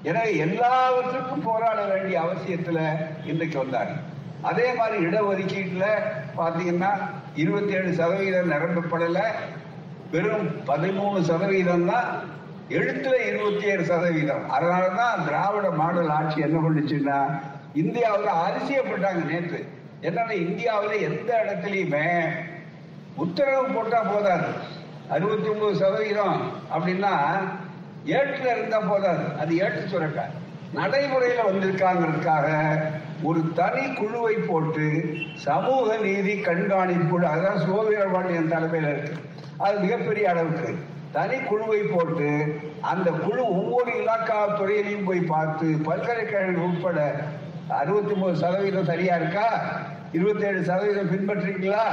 எனவே 0.03 0.37
எல்லாவற்றுக்கும் 0.37 1.41
போராட 1.41 1.85
வேண்டிய 1.85 2.17
அவசியத்துல 2.25 2.79
இன்றைக்கு 3.25 3.57
வந்தாங்க 3.57 3.95
அதே 4.41 4.73
மாதிரி 4.73 5.05
இடஒதுக்கீட்டுல 5.05 5.85
பாத்தீங்கன்னா 6.37 6.91
இருபத்தி 7.35 7.73
ஏழு 7.73 7.93
சதவீதம் 7.93 8.51
நிரப்பப்படல. 8.51 9.21
வெறும் 10.11 10.47
பதிமூணு 10.67 11.19
சதவீதம் 11.21 11.85
தான் 11.85 12.07
எழுத்துல 12.69 13.15
இருபத்தி 13.31 13.65
ஏழு 13.67 13.85
சதவீதம். 13.85 14.49
அதனாலதான் 14.49 15.25
திராவிட 15.25 15.69
மாடல் 15.71 16.09
ஆட்சி 16.09 16.39
என்ன 16.41 16.57
பண்ணுச்சுன்னா 16.59 17.19
இந்தியாவில் 17.73 18.31
அதிசயப்பட்டாங்க 18.45 19.23
நேற்று 19.31 19.67
என்னன்னா 20.01 20.31
இந்தியாவில் 20.31 21.05
எந்த 21.09 21.29
இடத்துலயுமே 21.43 22.05
உத்தரவு 23.15 23.65
போட்டா 23.75 24.01
போதாது. 24.01 24.49
அறுபத்தி 25.09 25.49
ஒன்பது 25.49 25.75
சதவீதம் 25.75 26.51
அப்படின்னா 26.73 27.13
ஏட்டுல 28.05 28.57
இருந்தால் 28.57 28.87
போதாது. 28.89 29.39
அது 29.39 29.57
ஏற்று 29.57 29.87
சுரக்க. 29.87 30.25
நடைமுறையில 30.75 31.39
வந்திருக்காங்கிறதுக்காக 31.47 32.79
ஒரு 33.23 33.53
தனி 33.55 33.93
குழுவை 33.93 34.35
போட்டு 34.35 35.15
சமூக 35.35 35.97
நீதி 35.97 36.39
கண்காணிப்பு 36.39 37.25
அதுதான் 37.25 37.57
அதான் 37.57 38.11
பாண்டியன் 38.11 38.47
தலைமையில் 38.47 38.97
இருக்கு. 38.97 39.19
அது 39.57 39.79
மிகப்பெரிய 39.79 40.29
அளவுக்கு. 40.29 40.75
தனி 41.11 41.37
குழுவை 41.37 41.81
போட்டு 41.81 42.59
அந்த 42.81 43.11
குழு 43.11 43.49
ஒவ்வொரு 43.49 43.91
இலாக்கா 43.91 44.47
துறையிலையும் 44.47 45.05
போய் 45.05 45.19
பார்த்து 45.19 45.77
பல்கலைக்கழகம் 45.83 46.63
உட்பட 46.63 47.21
அறுபத்தி 47.67 48.13
மூணு 48.13 48.35
சதவீதம் 48.35 48.85
சரியா 48.85 49.15
இருக்கா? 49.15 49.61
இருபத்தி 50.17 50.45
ஏழு 50.45 50.61
சதவீதம் 50.63 51.11
பின்பற்றீங்களா 51.11 51.83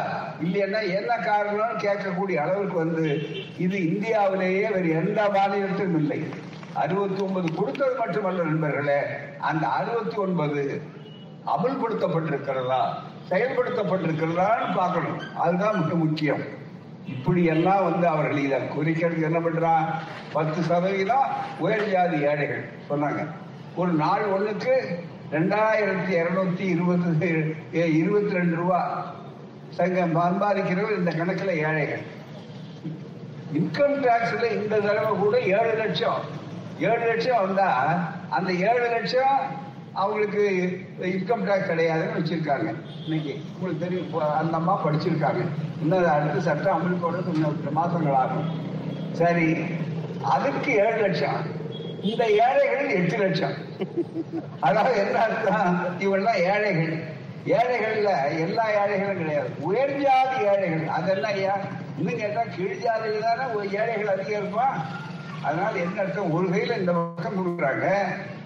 இல்லைன்னா 0.45 0.81
என்ன 0.99 1.13
காரணம்னு 1.29 1.83
கேட்கக்கூடிய 1.85 2.37
அளவுக்கு 2.45 2.77
வந்து 2.85 3.05
இது 3.65 3.77
இந்தியாவிலேயே 3.89 4.67
வேறு 4.75 4.91
எந்த 5.01 5.29
மாநிலத்திலும் 5.35 5.99
இல்லை. 6.01 6.21
அறுபத்தி 6.83 7.21
ஒன்பது 7.25 7.49
கொடுத்தது 7.55 7.95
மட்டுமல்ல 7.99 8.47
நண்பர்களே 8.51 9.01
அந்த 9.49 9.65
அறுபத்தி 9.79 10.17
ஒன்பது 10.17 10.63
அமல்படுத்தப்பட்டிருக்கிறதா 11.55 12.83
செயல்படுத்தப்பட்டிருக்கிறதான்னு 13.31 14.69
பார்க்கணும். 14.77 15.21
அதுதான் 15.45 15.81
மிக 15.83 15.95
முக்கியம். 16.05 16.45
இப்படி 17.15 17.45
எல்லாம் 17.55 17.85
வந்து 17.89 18.07
அவர்கள் 18.09 18.45
இதை 18.45 18.59
குறிக்கிறதுக்கு 18.77 19.29
என்ன 19.31 19.41
பண்றான் 19.47 19.85
பத்து 20.33 20.63
சதவீதம் 20.63 21.29
உயர் 21.65 21.91
ஜாதி 21.91 22.19
ஏழைகள் 22.31 22.65
சொன்னாங்க. 22.89 23.21
ஒரு 23.81 23.93
நாள் 24.03 24.25
ஒண்ணுக்கு 24.37 24.75
ரெண்டாயிரத்தி 25.35 26.13
இருநூத்தி 26.23 26.65
இருபது 26.73 27.29
இருபத்தி 28.01 28.33
ரெண்டு 28.39 28.57
ரூபா. 28.61 28.81
சங்கம் 29.79 30.15
சம்பாதிக்கிறவர்கள் 30.19 31.01
இந்த 31.03 31.13
கணக்கில் 31.21 31.61
ஏழைகள். 31.69 32.05
இன்கம் 33.59 33.97
டாக்ஸ்ல 34.05 34.45
இந்த 34.59 34.75
தடவை 34.85 35.13
கூட 35.23 35.37
ஏழு 35.57 35.73
லட்சம். 35.81 36.21
ஏழு 36.89 37.05
லட்சம் 37.11 37.43
வந்தா 37.45 37.69
அந்த 38.37 38.51
ஏழு 38.69 38.87
லட்சம் 38.95 39.41
அவங்களுக்கு 40.03 40.45
இன்கம் 41.13 41.45
டேக்ஸ் 41.49 41.71
கிடையாதுன்னு 41.73 42.19
வச்சிருக்காங்க. 42.19 42.69
இன்னைக்கு 43.05 43.35
உங்களுக்கு 43.55 43.83
தெரியும் 43.85 44.07
இப்போ 44.07 44.23
அந்த 44.41 44.55
அம்மா 44.61 44.75
படிச்சிருக்காங்க. 44.85 45.43
இன்னும் 45.83 46.09
அடுத்த 46.15 46.41
சட்டம் 46.49 46.77
அமலுக்கு 46.77 47.09
வர 47.09 47.23
இன்னும் 47.35 47.61
மாதங்கள் 47.81 48.21
ஆகும் 48.23 48.49
சரி 49.23 49.51
அதுக்கு 50.37 50.71
ஏழு 50.87 50.99
லட்சம். 51.07 51.41
இந்த 52.03 52.25
ஏழைகள் 52.29 52.89
எட்டு 52.89 53.19
லட்சம். 53.19 53.55
அதாவது 54.61 54.99
என்ன 54.99 55.19
அர்த்தம் 55.19 55.87
இவெல்லாம் 55.99 56.41
ஏழைகள். 56.53 56.99
ஏழைகள்ல 57.47 58.39
எல்லா 58.39 58.85
ஏழைகளும் 58.85 59.19
கிடையாது. 59.19 59.51
உயர் 59.61 60.01
ஜாதி 60.01 60.45
ஏழைகள். 60.45 60.89
அதெல்லாம் 60.89 61.35
ஏன்? 61.35 61.65
இன்னும் 61.99 62.17
கேட்டா 62.17 62.43
கீழ் 62.57 62.83
ஜாதியில் 62.85 63.21
தானே 63.21 63.55
ஒரு 63.55 63.71
ஏழைகள் 63.71 64.09
அதிகம் 64.09 64.43
இருப்பான். 64.43 65.05
அதனால 65.43 65.79
என்ன 65.79 66.01
அர்த்தம்? 66.01 66.33
ஒரு 66.33 66.47
கையில 66.47 66.79
இந்த 66.79 66.93
பக்கம் 66.93 67.39
கொடுக்குறாங்க 67.39 67.87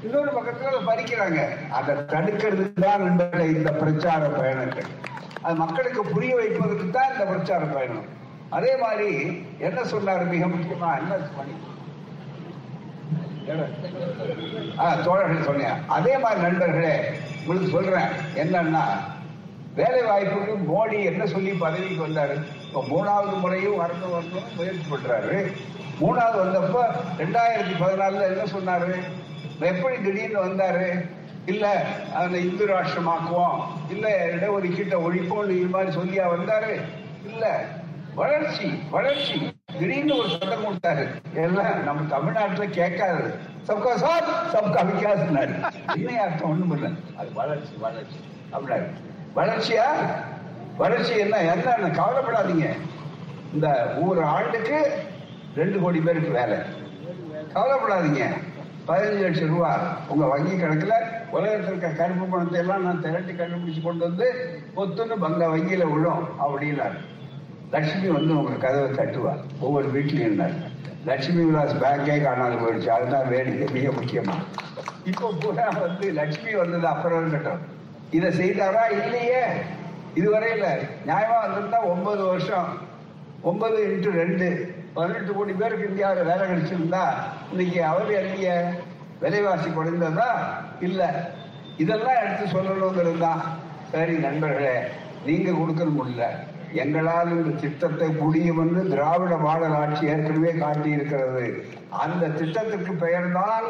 இன்னொரு 0.03 0.31
பக்கத்துல 0.31 0.81
பறிக்கிறாங்க. 0.91 1.41
அதை 1.71 1.95
தடுக்கிறது 1.95 2.73
தான் 2.73 3.03
நண்பர்களே 3.03 3.45
இந்த 3.45 3.73
பிரச்சார 3.73 4.29
பயணங்கள். 4.29 4.87
அது 5.43 5.55
மக்களுக்கு 5.55 6.05
புரிய 6.05 6.35
வைப்பதற்கு 6.35 6.91
தான் 6.91 7.13
இந்த 7.13 7.25
பிரச்சார 7.25 7.65
பயணம். 7.65 8.09
அதே 8.51 8.77
மாதிரி 8.77 9.41
என்ன 9.59 9.85
சொன்னார்? 9.85 10.25
மிக 10.25 10.47
முக்கியமா 10.47 10.99
என்ன 10.99 11.15
பண்ணி 11.15 11.70
தோழர்கள் 15.05 15.45
சொன்னேன் 15.45 15.87
அதே 15.87 16.19
மாதிரி 16.19 16.41
நண்பர்களே 16.41 16.95
உங்களுக்கு 17.41 17.73
சொல்றேன். 17.73 18.11
என்னன்னா 18.35 18.85
வேலை 19.75 20.01
வாய்ப்புக்கு 20.03 20.55
மோடி 20.71 21.05
என்ன 21.05 21.27
சொல்லி 21.27 21.51
பதவிக்கு 21.51 22.07
வந்தாரு? 22.07 22.37
இப்போ 22.67 22.81
மூணாவது 22.91 23.41
முறையும் 23.41 23.81
வரணும் 23.81 24.15
வரணும் 24.15 24.49
முயற்சி 24.57 24.85
பண்றாரு. 24.91 25.53
மூணாவது 26.01 26.39
வந்தப்ப 26.43 26.83
ரெண்டாயிரத்தி 27.19 27.75
பதினாலுல 27.81 28.29
என்ன 28.33 28.45
சொன்னாரு? 28.57 28.93
எப்படி 29.61 29.97
திடீர்னு 30.03 30.45
வந்தாரு? 30.45 31.09
இல்ல 31.47 31.85
அந்த 32.15 32.39
இந்து 32.39 32.67
ராஷ்டிரமாக்குவோம். 32.67 33.61
இல்ல 33.91 34.27
இடஒதுக்கீட்டை 34.27 34.99
ஒழிப்போம் 35.07 35.51
இது 35.51 35.67
மாதிரி 35.67 35.97
சொல்லியா 35.97 36.25
வந்தாரு? 36.37 36.75
இல்ல 37.25 37.65
வளர்ச்சி 38.15 38.83
வளர்ச்சி. 38.91 39.60
திடீர்னு 39.79 40.17
ஒரு 40.17 40.29
சட்டம் 40.29 40.65
கொடுத்தாரு. 40.65 41.07
எல்லாம் 41.35 41.85
நம்ம 41.85 42.03
தமிழ்நாட்டுல 42.09 42.71
கேட்காது 42.71 43.35
சப்கா 43.67 43.91
சாத் 44.01 44.31
சப்கா 44.53 44.81
விகாஸ் 44.91 45.27
என்ன 45.95 46.23
அர்த்தம்? 46.23 46.51
ஒண்ணும் 46.51 46.73
இல்ல. 46.73 46.89
அது 47.17 47.33
வளர்ச்சி 47.33 47.75
வளர்ச்சி. 47.79 48.17
அப்படின்னாரு. 48.53 48.87
வளர்ச்சியா? 49.37 49.89
வளர்ச்சி 50.77 51.17
என்ன? 51.17 51.39
என்ன 51.39 51.75
கவலைப்படாதீங்க. 51.75 52.69
இந்த 53.55 53.97
ஒரு 54.07 54.25
ஆண்டுக்கு 54.25 54.99
ரெண்டு 55.57 55.81
கோடி 55.81 56.01
பேருக்கு 56.01 56.31
வேலை. 56.31 56.59
கவலைப்படாதீங்க. 57.55 58.25
பதினஞ்சு 58.89 59.21
லட்சம் 59.21 59.49
ரூபா 59.49 59.97
உங்க 60.09 60.27
வங்கி 60.27 60.53
கணக்குல 60.53 60.93
உலகத்தில் 61.31 61.67
இருக்க 61.67 61.89
கருப்பு 61.89 62.25
பணத்தை 62.25 62.61
எல்லாம் 62.61 62.83
நான் 62.83 63.01
திரட்டி 63.01 63.33
கண்டுபிடிச்சு 63.33 63.83
கொண்டு 63.83 64.05
வந்து 64.05 64.59
பொத்துன்னு 64.77 65.17
பங்க 65.21 65.47
வங்கியில 65.47 65.93
விழும். 65.93 66.29
அப்படின்னாரு 66.47 67.10
லட்சுமி 67.71 68.09
வந்து 68.09 68.39
உங்க 68.39 68.51
கதவை 68.51 68.91
தட்டுவார் 68.91 69.43
ஒவ்வொரு 69.61 69.89
வீட்லயும் 69.89 70.55
லட்சுமி 71.05 71.43
விலாஸ் 71.43 71.75
பேங்கே 71.75 72.23
காணாது 72.23 72.57
போயிடுச்சு. 72.57 72.89
அதுதான் 72.89 73.29
வேடிக்கை 73.29 73.83
மிக 73.83 73.89
முக்கியமா. 73.91 74.35
இப்போ 75.05 75.33
பூரா 75.41 75.69
வந்து 75.69 76.13
லட்சுமி 76.13 76.55
வந்தது 76.55 76.87
அப்புறம் 76.87 77.31
கட்டம் 77.31 77.61
இதை 78.11 78.31
செய்தாரா? 78.31 78.91
இல்லையே. 78.91 79.45
இதுவரையில 80.15 80.67
நியாயமா 81.07 81.37
வந்திருந்தா 81.43 81.83
ஒன்பது 81.83 82.23
வருஷம். 82.25 82.79
ஒன்பது 83.43 83.79
இன்ட்டு 83.87 84.13
ரெண்டு. 84.13 84.75
பதினெட்டு 84.95 85.33
கோடி 85.33 85.53
பேருக்கு 85.53 85.89
இந்தியாவில் 85.89 86.25
வேலை 86.25 86.47
கிடைச்சிருந்தா 86.47 87.05
இன்னைக்கு 87.51 87.85
அவர் 87.85 88.17
அறிய 88.17 88.73
விலைவாசி 89.21 89.69
குறைந்ததா? 89.69 90.31
இல்ல. 90.81 91.31
இதெல்லாம் 91.79 92.23
எடுத்து 92.23 92.59
சொல்லணுங்கிறது 92.59 93.19
தான். 93.19 93.43
சரி 93.91 94.13
நண்பர்களே 94.13 94.81
நீங்க 95.27 95.51
கொடுக்கறது 95.51 95.99
முடியல 96.01 96.27
எங்களால் 96.73 97.31
இந்த 97.31 97.61
திட்டத்தை 97.61 98.09
முடியும் 98.09 98.59
என்று 98.59 98.89
திராவிட 98.89 99.37
மாடல் 99.37 99.75
ஆட்சி 99.75 100.07
ஏற்கனவே 100.07 100.53
காட்டியிருக்கிறது. 100.53 101.63
அந்த 101.91 102.29
திட்டத்திற்கு 102.29 102.93
பெயர்தான் 102.93 103.65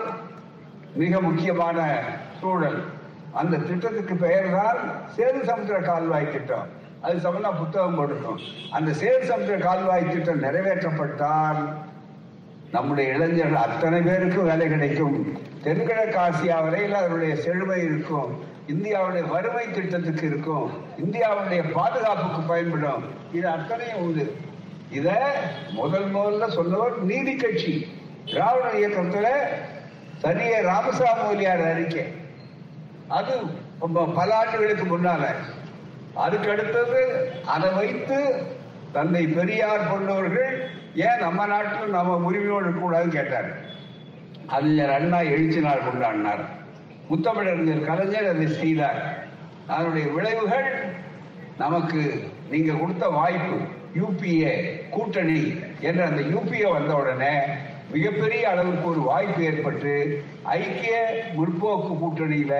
மிக 0.95 1.21
முக்கியமான 1.21 2.03
சூழல். 2.41 2.85
அந்த 3.33 3.57
திட்டத்துக்கு 3.57 4.15
பெயர்தான் 4.15 4.79
சேது 5.17 5.43
சமுத்திர 5.43 5.79
கால்வாய் 5.79 6.33
திட்டம். 6.33 6.69
அது 7.01 7.19
சம்பந்தா 7.19 7.51
புத்தகம் 7.51 7.99
போட்டிருக்கோம். 7.99 8.41
அந்த 8.71 8.91
சேது 8.91 9.23
சமுத்திர 9.23 9.57
கால்வாய் 9.57 10.09
திட்டம் 10.09 10.43
நிறைவேற்றப்பட்டால் 10.43 11.69
நம்முடைய 12.71 13.13
இளைஞர்கள் 13.13 13.63
அத்தனை 13.63 14.01
பேருக்கும் 14.01 14.45
வேலை 14.45 14.69
கிடைக்கும். 14.69 15.39
தென்கிழக்கு 15.63 16.19
ஆசியா 16.19 16.63
வரையில் 16.63 16.95
அதனுடைய 16.95 17.37
செழுமை 17.37 17.83
இருக்கும். 17.83 18.49
இந்தியாவுடைய 18.71 19.29
வறுமை 19.29 19.71
திட்டத்துக்கு 19.71 20.27
இருக்கும். 20.27 20.71
இந்தியாவுடைய 21.05 21.73
பாதுகாப்புக்கு 21.73 22.41
பயன்படும். 22.41 23.05
இது 23.33 23.49
அத்தனையும் 23.49 23.99
உண்டு. 23.99 24.37
இத 24.91 25.33
முதல் 25.71 26.15
முதல்ல 26.15 26.49
சொன்னவர் 26.49 27.03
நீதி 27.03 27.37
கட்சி. 27.37 27.87
திராவிட 28.27 28.73
இயக்கத்துல 28.73 29.29
தனிய 30.21 30.63
ராமசாமி 30.63 31.29
ஒலியார் 31.29 31.73
அறிக்கை. 31.73 32.05
அது 33.09 33.37
ரொம்ப 33.81 34.07
பல 34.07 34.37
ஆண்டுகளுக்கு 34.37 34.99
முன்னால. 34.99 35.27
அதுக்கு 36.15 36.51
அடுத்தது 36.51 37.31
அதை 37.47 37.73
வைத்து 37.73 38.43
தந்தை 38.93 39.27
பெரியார் 39.27 39.91
கொண்டவர்கள் 39.91 40.69
ஏன் 40.95 41.19
நம்ம 41.19 41.47
நாட்டில் 41.47 41.91
நம்ம 41.91 42.17
உரிமையோடு 42.17 42.71
கூடாதுன்னு 42.71 43.09
கேட்டார். 43.09 43.51
அறிஞர் 44.47 44.91
அண்ணா 44.91 45.21
எழுச்சி 45.21 45.61
நாள் 45.61 45.81
கொண்டாடினார். 45.81 46.45
முத்தமிழறிஞர் 47.11 47.87
கலைஞர் 47.89 48.31
அதை 48.33 48.47
செய்தார். 48.63 49.01
அதனுடைய 49.73 50.07
விளைவுகள் 50.17 50.69
நமக்கு 51.63 52.01
நீங்க 52.51 52.73
கொடுத்த 52.73 53.09
வாய்ப்பு 53.19 53.57
யூபிஏ 54.01 54.55
கூட்டணி 54.91 55.41
என்ற 55.89 56.01
அந்த 56.07 56.23
யூபிஏ 56.35 56.69
வந்தவுடனே 56.73 57.35
மிகப்பெரிய 57.93 58.43
அளவுக்கு 58.51 58.87
ஒரு 58.91 59.01
வாய்ப்பு 59.01 59.41
ஏற்பட்டு 59.45 59.93
ஐக்கிய 60.59 60.97
முற்போக்கு 61.39 61.93
கூட்டணியில 62.03 62.55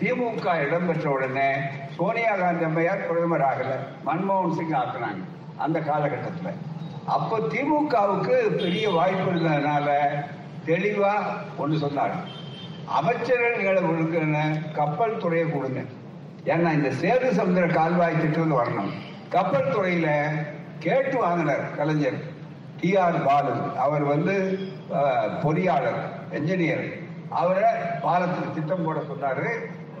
திமுக 0.00 0.54
இடம்பெற்ற 0.64 1.06
உடனே 1.10 1.48
சோனியா 1.96 2.34
காந்தி 2.36 2.64
அம்மையார் 2.64 3.06
பிரதமர் 3.08 3.46
ஆகல 3.50 3.72
மன்மோகன் 4.06 4.56
சிங் 4.58 4.76
ஆக்குனாங்க 4.80 5.24
அந்த 5.64 5.78
காலகட்டத்தில். 5.80 6.60
அப்போ 7.16 7.36
திமுகவுக்கு 7.52 8.36
பெரிய 8.62 8.86
வாய்ப்பு 8.90 9.28
இருந்ததுனால 9.30 9.88
தெளிவா 10.66 11.14
ஒன்று 11.56 11.82
சொன்னாங்க 11.86 12.18
அமைச்சர்களை 12.98 13.80
கொடுக்கிற 13.88 14.24
கப்பல் 14.78 15.20
துறையை 15.22 15.46
கொடுங்க. 15.50 15.80
ஏன்னா 16.52 16.70
இந்த 16.78 16.90
சேது 17.00 17.28
சமுதிர 17.38 17.66
கால்வாய் 17.78 18.20
திட்டம் 18.20 18.54
வரணும். 18.60 18.90
கப்பல் 19.34 19.72
துறையில 19.74 20.08
கேட்டு 20.84 21.16
வாங்கினார் 21.24 21.64
கலைஞர் 21.78 22.18
டி 22.80 22.90
ஆர் 23.04 23.18
பாலு. 23.26 23.54
அவர் 23.84 24.04
வந்து 24.12 24.34
பொறியாளர் 25.42 26.00
என்ஜினியர் 26.38 26.84
அவரை 27.40 27.70
பாலத்துக்கு 28.04 28.54
திட்டம் 28.54 28.84
போட 28.86 28.98
சொன்னாரு. 29.10 29.48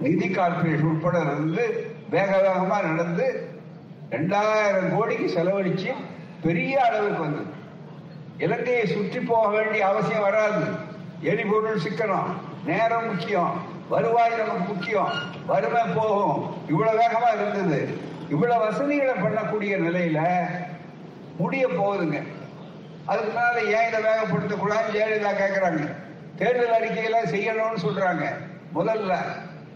நிதி 0.04 0.28
கார்பரேஷன் 0.36 0.90
உட்பட 0.92 1.16
இருந்து 1.26 1.64
வேக 2.14 2.30
வேகமா 2.46 2.78
நடந்து 2.88 3.26
ரெண்டாயிரம் 4.16 4.92
கோடிக்கு 4.94 5.26
செலவழிச்சு 5.36 5.90
பெரிய 6.44 6.74
அளவுக்கு 6.86 7.22
வந்தது 7.26 7.52
இலங்கையை 8.44 8.84
சுற்றி 8.94 9.20
போக 9.30 9.48
வேண்டிய 9.56 9.82
அவசியம் 9.90 10.26
வராது. 10.28 10.62
எரிபொருள் 11.32 11.82
சிக்கனம். 11.86 12.30
நேரம் 12.64 13.06
முக்கியம். 13.06 13.62
வருவாய் 13.88 14.36
நமக்கு 14.36 14.72
முக்கியம். 14.72 15.12
வறுமை 15.46 15.82
போகும். 15.94 16.54
இவ்வளவு 16.68 16.98
வேகமா 16.98 17.34
இருந்தது. 17.34 17.98
இவ்வளவு 18.28 18.64
வசதிகளை 18.64 19.14
பண்ணக்கூடிய 19.14 19.80
நிலையில 19.86 20.46
முடிய 21.38 21.68
போகுதுங்க. 21.68 22.22
அதுக்கு 23.06 23.38
மேல 23.38 23.80
ஏன் 23.80 23.88
இதை 23.88 24.00
வேகப்படுத்த 24.02 24.56
கூடாது 24.56 24.92
ஜெயலலிதா 24.92 25.30
கேட்கிறாங்க 25.30 25.94
தேர்தல் 26.36 26.82
அறிக்கையில 26.82 27.28
செய்யணும்னு 27.28 27.84
சொல்றாங்க. 27.86 28.24
முதல்ல 28.74 29.16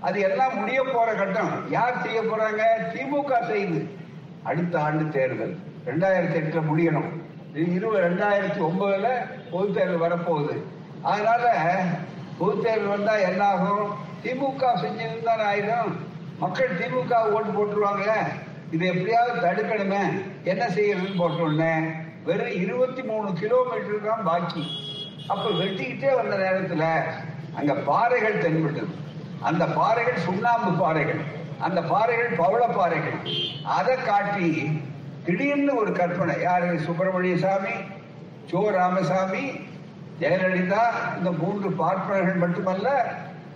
அது 0.00 0.20
எல்லாம் 0.20 0.58
முடிய 0.58 0.84
போற 0.92 1.14
கட்டம். 1.14 1.70
யார் 1.70 2.02
செய்ய 2.02 2.20
போறாங்க? 2.20 2.62
திமுக 2.92 3.32
செய்யுது 3.50 3.88
அடுத்த 4.42 4.80
ஆண்டு 4.80 5.08
தேர்தல். 5.08 5.56
ரெண்டாயிரத்தி 5.86 6.38
எட்டுல 6.38 6.62
முடியணும். 6.74 7.22
இருபது 7.74 8.08
ரெண்டாயிரத்தி 8.08 8.60
ஒன்பதுல 8.60 9.08
பொது 9.50 9.72
தேர்தல் 9.72 10.10
வரப்போகுது. 10.10 10.62
அதனால 11.02 11.52
பொது 12.38 12.62
தேர்தல் 12.62 12.92
வந்தா 12.94 13.14
என்ன 13.16 13.42
ஆகும் 13.44 13.90
திமுக 14.24 14.64
செஞ்சிருந்தானே 14.82 15.44
ஆயிடும் 15.50 15.92
மக்கள் 16.38 16.78
திமுக 16.78 17.14
ஓட்டு 17.34 17.50
போட்டுருவாங்க 17.50 18.08
இதை 18.70 18.86
எப்படியாவது 18.88 19.34
தடுக்கணுமே. 19.46 20.02
என்ன 20.44 20.64
செய்யறதுன்னு 20.66 21.20
போட்டோன்னே 21.22 21.72
வெறும் 22.24 22.54
இருபத்தி 22.62 23.02
மூணு 23.02 23.32
கிலோமீட்டர் 23.32 24.06
தான் 24.08 24.24
பாக்கி. 24.24 24.62
அப்ப 25.26 25.50
வெட்டிக்கிட்டே 25.50 26.14
வந்த 26.14 26.34
நேரத்துல 26.36 26.84
அங்க 27.54 27.74
பாறைகள் 27.74 28.38
தென்பட்டது. 28.38 28.92
அந்த 29.40 29.64
பாறைகள் 29.66 30.18
சுண்ணாம்பு 30.18 30.70
பாறைகள். 30.84 31.20
அந்த 31.58 31.82
பாறைகள் 31.82 32.32
பவள 32.36 32.66
பாறைகள். 32.66 33.18
அதை 33.62 33.96
காட்டி 33.96 34.48
திடீர்னு 35.24 35.74
ஒரு 35.76 35.92
கற்பனை. 35.92 36.40
யாரு? 36.40 36.80
சுப்பிரமணிய 36.80 37.36
சாமி 37.36 37.74
சோ 38.50 38.70
ராமசாமி 38.70 39.44
ஜெயலலிதா 40.20 40.82
இந்த 41.18 41.30
மூன்று 41.32 41.70
பார்ப்பனர்கள் 41.70 42.34
மட்டுமல்ல 42.34 42.88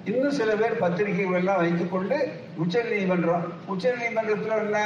இன்னும் 0.04 0.30
சில 0.30 0.54
பேர் 0.54 0.78
பத்திரிகைகள் 0.78 1.38
எல்லாம் 1.38 1.56
வைத்துக் 1.56 1.90
கொண்டு 1.90 2.32
உச்ச 2.56 2.82
நீதிமன்றம் 2.82 3.52
உச்ச 3.66 3.94
நீதிமன்றத்தில் 3.98 4.58
என்ன? 4.58 4.78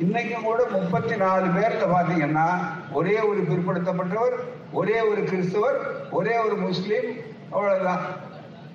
இன்னைக்கும் 0.00 0.42
கூட 0.42 0.62
முப்பத்தி 0.70 1.16
நாலு 1.16 1.46
பேர்ல 1.46 1.84
பாத்தீங்கன்னா 1.94 2.46
ஒரே 2.92 3.20
ஒரு 3.20 3.40
பிற்படுத்தப்பட்டவர் 3.40 4.36
ஒரே 4.72 5.00
ஒரு 5.00 5.24
கிறிஸ்தவர் 5.24 5.78
ஒரே 6.10 6.38
ஒரு 6.38 6.56
முஸ்லீம் 6.56 7.08
அவ்வளவுதான். 7.50 8.04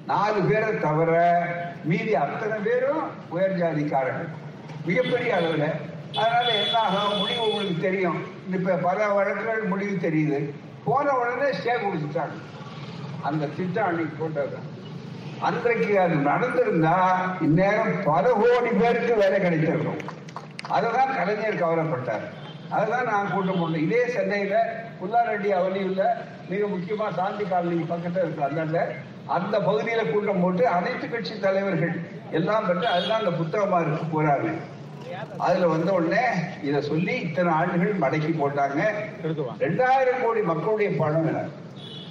நாலு 0.07 0.41
பேரை 0.41 0.79
தவிர 0.79 1.11
மீதி 1.83 2.15
அத்தனை 2.15 2.57
பேரும் 2.57 3.03
உயர் 3.29 3.59
ஜாதிக்காரர்கள் 3.59 4.29
மிகப்பெரிய 4.85 5.35
அளவில். 5.35 5.69
அதனால 6.17 6.47
என்ன 6.63 6.79
ஆகும் 6.79 7.19
முடிவு 7.19 7.43
உங்களுக்கு 7.43 7.81
தெரியும். 7.81 8.23
இப்ப 8.51 8.75
பல 8.75 9.07
வழக்குகள் 9.07 9.63
முடிவு 9.63 10.09
தெரியுது. 10.09 10.39
போன 10.85 11.13
உடனே 11.19 11.49
ஸ்டே 11.57 11.73
கொடுத்துட்டாங்க 11.83 12.37
அந்த 13.29 13.49
திட்டம் 13.57 13.87
அன்னைக்கு 13.89 14.15
போட்டது 14.19 14.57
அன்றைக்கு 15.47 15.93
அது 15.99 16.15
நடந்திருந்தா 16.29 16.95
இந்நேரம் 17.45 17.93
பல 18.05 18.23
கோடி 18.41 18.71
பேருக்கு 18.81 19.13
வேலை 19.21 19.37
கிடைத்திருக்கும். 19.39 20.01
அதுதான் 20.75 21.15
கலைஞர் 21.17 21.61
கவலைப்பட்டார். 21.61 22.25
அதுதான் 22.75 23.09
நான் 23.11 23.31
கூட்டம் 23.31 23.59
போட்டேன் 23.61 23.85
இதே 23.85 24.01
சென்னையில 24.15 24.55
புல்லாரெட்டி 24.99 25.49
அவனியில் 25.59 26.03
மிக 26.49 26.61
முக்கியமா 26.73 27.07
சாந்தி 27.19 27.43
காலனி 27.43 27.85
பக்கத்தில் 27.93 28.23
இருக்கு. 28.25 28.61
அந்த 28.65 28.79
அந்த 29.37 29.55
பகுதியில 29.59 30.01
கூட்டம் 30.11 30.43
போட்டு 30.43 30.63
அனைத்து 30.67 31.07
கட்சி 31.09 31.33
தலைவர்கள் 31.39 31.95
எல்லாம் 32.39 32.67
பெற்று 32.67 32.87
அதுதான் 32.95 33.21
அந்த 33.23 33.33
புத்தகமா 33.41 33.79
இருக்கு 33.81 34.05
போறாரு. 34.13 34.51
அதுல 35.45 35.67
வந்த 35.67 35.89
உடனே 35.93 36.23
இத 36.67 36.81
சொல்லி 36.81 37.15
இத்தனை 37.27 37.51
ஆண்டுகள் 37.59 38.01
மடக்கி 38.03 38.31
போட்டாங்க. 38.41 38.79
ரெண்டாயிரம் 39.65 40.21
கோடி 40.23 40.41
மக்களுடைய 40.51 40.89
பணம் 41.01 41.27
என 41.31 41.41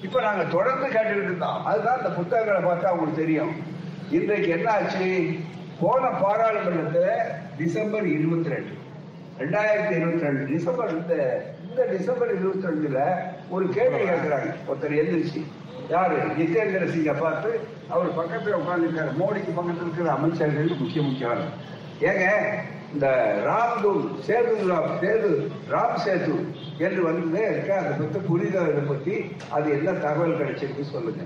இப்ப 0.06 0.20
நாங்க 0.26 0.44
தொடர்ந்து 0.56 0.86
கேட்டுக்கிட்டு 0.86 1.30
இருந்தோம். 1.30 1.60
அதுதான் 1.70 1.98
இந்த 2.00 2.10
புத்தகங்களை 2.18 2.60
பார்த்தா 2.68 2.92
உங்களுக்கு 2.94 3.22
தெரியும். 3.22 3.52
இன்றைக்கு 4.18 4.50
என்ன 4.56 4.68
ஆச்சு 4.72 5.08
போன 5.80 6.04
பாராளுமன்றத்துல 6.22 7.08
டிசம்பர் 7.58 8.06
இருபத்தி 8.16 8.52
ரெண்டு 8.54 8.74
ரெண்டாயிரத்தி 9.40 9.94
இருபத்தி 9.98 10.26
ரெண்டு 10.26 10.42
டிசம்பர் 10.52 10.90
இந்த 10.96 11.14
இந்த 11.66 11.82
டிசம்பர் 11.92 12.32
இருபத்தி 12.36 12.68
ரெண்டுல 12.68 13.00
ஒரு 13.50 13.66
கேள்வி 13.76 14.00
கேட்கிறாங்க 14.08 14.48
ஒருத்தர் 14.68 14.98
எந்திரிச்சு 15.02 15.40
யாரு? 15.90 16.16
ஜிதேந்திர 16.38 16.84
சிங்கை 16.94 17.14
பார்த்து 17.20 17.50
அவர் 17.88 18.18
பக்கத்துல 18.18 18.58
உட்கார்ந்துருக்காரு. 18.60 19.12
மோடிக்கு 19.20 19.52
பக்கத்துல 19.58 19.86
இருக்கிற 19.86 20.10
அமைச்சர்கள் 20.12 20.82
முக்கிய 20.82 21.02
முக்கியமான 21.02 21.48
ஏங்க 22.10 22.26
இந்த 22.94 23.06
ராம்தூல் 23.48 24.02
சேது 24.26 24.54
ராம் 24.70 24.94
சேது 25.02 25.30
ராம் 25.68 25.98
சேது 26.04 26.34
என்று 26.78 27.02
வந்து 27.08 27.40
இருக்க 27.50 27.70
அதை 27.76 27.92
பற்றி 27.98 28.20
புரிதலை 28.28 28.82
பற்றி 28.88 29.14
அது 29.50 29.66
என்ன 29.76 29.92
தகவல் 30.04 30.38
கிடைச்சிருக்கு 30.40 30.84
சொல்லுங்க. 30.94 31.24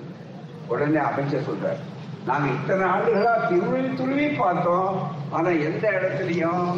உடனே 0.69 1.01
அமைச்சர் 1.11 1.49
சொல்றார் 1.49 1.81
நாங்க 2.27 2.47
இத்தனை 2.53 2.85
ஆண்டுகளா 2.89 3.33
திருவி 3.49 3.81
துருவி 3.97 4.29
பார்த்தோம் 4.37 4.95
ஆனா 5.33 5.51
எந்த 5.69 5.85
இடத்துலயும் 5.91 6.69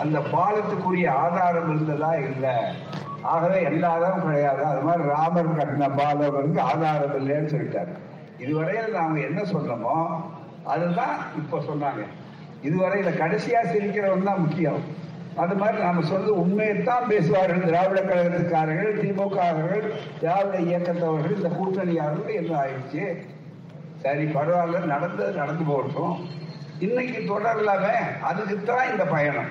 அந்த 0.00 0.18
பாலத்துக்குரிய 0.34 1.06
ஆதாரம் 1.24 1.70
இருந்ததா 1.74 2.12
இல்ல. 2.28 2.46
ஆகவே 3.22 3.62
எந்த 3.62 3.84
ஆதாரம் 3.88 4.26
கிடையாது. 4.26 4.64
அது 4.64 4.80
மாதிரி 4.80 5.04
ராமர் 5.08 5.56
கட்டின 5.58 5.88
பாலவருக்கு 6.00 6.60
ஆதாரம் 6.60 7.16
இல்லைன்னு 7.20 7.52
சொல்லிட்டாரு. 7.54 7.94
இதுவரையில் 8.38 8.96
நாம 8.98 9.20
என்ன 9.20 9.40
சொன்னோமோ 9.52 9.96
அதுதான் 10.64 11.16
இப்ப 11.36 11.60
சொன்னாங்க. 11.70 12.04
இதுவரையில 12.66 13.10
கடைசியா 13.22 13.60
சிரிக்கிறவன் 13.72 14.28
தான் 14.28 14.42
முக்கியம். 14.44 14.82
அது 15.42 15.54
மாதிரி 15.60 15.78
நாம 15.82 16.02
சொல்றது 16.10 16.32
உண்மையைத்தான் 16.42 17.08
பேசுவார்கள் 17.12 17.66
திராவிட 17.68 18.00
கழகத்துக்காரர்கள் 18.00 18.98
திமுகவர்கள் 19.02 19.86
திராவிட 20.20 20.56
இயக்கத்தவர்கள் 20.68 21.36
இந்த 21.38 21.50
கூட்டணியாளர்கள் 21.58 22.38
என்ன 22.40 22.52
ஆயிடுச்சு. 22.62 23.04
சரி 24.04 24.24
பரவாயில்ல 24.36 24.84
நடந்தது 24.92 25.32
நடந்து 25.40 25.64
போகட்டும். 25.64 26.14
இன்னைக்கு 26.86 27.20
தொடரலாம 27.32 27.90
அதுக்குத்தான் 28.30 28.90
இந்த 28.92 29.04
பயணம். 29.14 29.50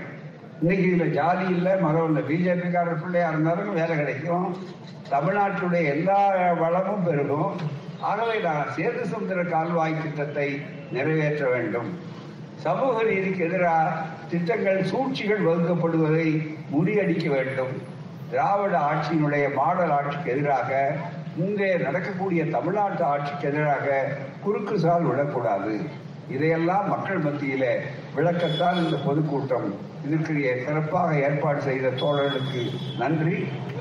இன்னைக்கு 0.62 0.86
இதுல 0.90 1.06
ஜாதி 1.20 1.46
இல்லை 1.56 1.72
மதம் 1.86 2.08
இல்ல 2.10 2.20
பிஜேபிக்காரர் 2.30 3.02
பிள்ளையா 3.04 3.30
இருந்தாலும் 3.30 3.78
வேலை 3.80 3.96
கிடைக்கும். 3.98 4.48
தமிழ்நாட்டுடைய 5.14 5.84
எல்லா 5.96 6.20
வளமும் 6.62 7.06
பெருகும். 7.08 7.54
ஆகவே 8.10 8.36
நான் 8.48 8.72
சேது 8.78 9.04
சுந்தர 9.14 9.44
கால்வாய் 9.44 10.02
திட்டத்தை 10.04 10.48
நிறைவேற்ற 10.92 11.44
வேண்டும். 11.56 11.90
சமூக 12.66 12.98
நீதிக்கு 13.04 13.42
எதிராக 13.46 13.96
திட்டங்கள் 14.32 14.78
சூழ்ச்சிகள் 14.92 15.48
வகுக்கப்படுவதை 15.48 16.28
முறியடிக்க 16.74 17.26
வேண்டும். 17.36 17.74
திராவிட 18.32 18.76
ஆட்சியினுடைய 18.90 19.46
மாடல் 19.58 19.94
ஆட்சிக்கு 19.96 20.30
எதிராக 20.36 20.70
இங்கே 21.46 21.70
நடக்கக்கூடிய 21.86 22.42
தமிழ்நாட்டு 22.56 23.04
ஆட்சிக்கு 23.04 23.48
எதிராக 23.52 23.88
குறுக்கு 24.44 24.76
சால் 24.80 25.08
விடக்கூடாது. 25.10 25.74
இதையெல்லாம் 26.36 26.86
மக்கள் 26.94 27.24
மத்தியில 27.26 27.66
விளக்கத்தான் 28.18 28.78
இந்த 28.84 28.98
பொதுக்கூட்டம். 29.06 29.68
இதற்கு 30.06 30.34
சிறப்பாக 30.66 31.20
ஏற்பாடு 31.26 31.62
செய்த 31.62 31.92
தோழர்களுக்கு 32.02 32.62
நன்றி. 33.02 33.38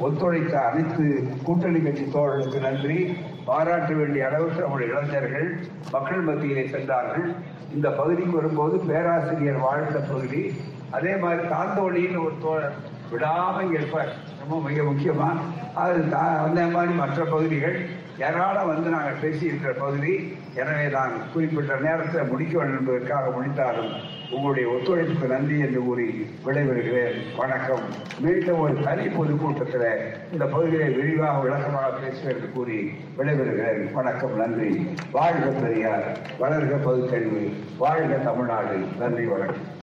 ஒத்துழைத்த 0.07 0.55
அனைத்து 0.69 1.05
கூட்டணி 1.47 1.81
கட்சி 1.81 2.07
தோழர்களுக்கு 2.15 2.61
நன்றி. 2.69 2.99
பாராட்ட 3.45 3.93
வேண்டிய 3.93 4.27
அளவுக்கு 4.27 4.61
நம்முடைய 4.61 4.93
இளைஞர்கள் 4.93 5.59
மக்கள் 5.93 6.21
மத்தியிலே 6.21 6.69
சென்றார்கள். 6.69 7.33
இந்த 7.75 7.91
பகுதிக்கு 7.91 8.33
வரும்போது 8.33 8.79
பேராசிரியர் 8.79 9.57
வாழ்ந்த 9.57 9.99
பகுதி. 9.99 10.57
அதே 10.91 11.17
மாதிரி 11.17 11.49
தாந்தோழின்னு 11.49 12.25
ஒரு 12.25 12.33
தோழர் 12.43 12.75
விடாம 13.13 13.73
இருப்பார். 13.73 14.13
ரொம்ப 14.41 14.69
மிக 14.69 14.83
முக்கியமாக 14.83 15.41
அது 15.75 15.99
தா- 15.99 16.45
அந்த 16.45 16.67
மாதிரி 16.67 16.93
மற்ற 16.93 17.25
பகுதிகள். 17.25 17.87
ஏராளம் 18.19 18.67
வந்து 18.67 18.91
நாங்கள் 18.91 19.19
பேசியிருக்கிற 19.23 19.79
பகுதி. 19.79 20.37
எனவே 20.55 20.89
நான் 20.89 21.13
குறிப்பிட்ட 21.33 21.77
நேரத்தை 21.77 22.23
முடிக்க 22.25 22.59
வேண்டும் 22.59 22.79
என்பதற்காக 22.79 23.31
முடித்தாலும் 23.31 24.21
உங்களுடைய 24.33 24.69
ஒத்துழைப்புக்கு 24.69 25.27
நன்றி 25.27 25.59
என்று 25.59 25.81
கூறி 25.81 26.27
விடைபெறுகிறேன். 26.45 27.37
வணக்கம். 27.37 27.81
மீண்டும் 28.21 28.59
ஒரு 28.59 28.75
தனி 28.83 29.09
பொதுக்கூட்டத்தில் 29.09 30.03
இந்த 30.33 30.47
பகுதியை 30.47 30.89
விரிவாக 30.89 31.41
விளக்கமாக 31.41 31.91
பேசுவேன் 31.91 32.37
என்று 32.37 32.51
கூறி 32.55 32.91
விடைபெறுகிறேன். 33.19 33.93
வணக்கம் 33.93 34.37
நன்றி. 34.37 34.87
வாழ்க 35.13 35.47
பெரியார். 35.47 36.19
வளர்க 36.41 36.77
பகுத்தறிவு. 36.85 37.53
வாழ்க 37.79 38.17
தமிழ்நாடு. 38.17 38.77
நன்றி 38.99 39.25
வணக்கம். 39.25 39.81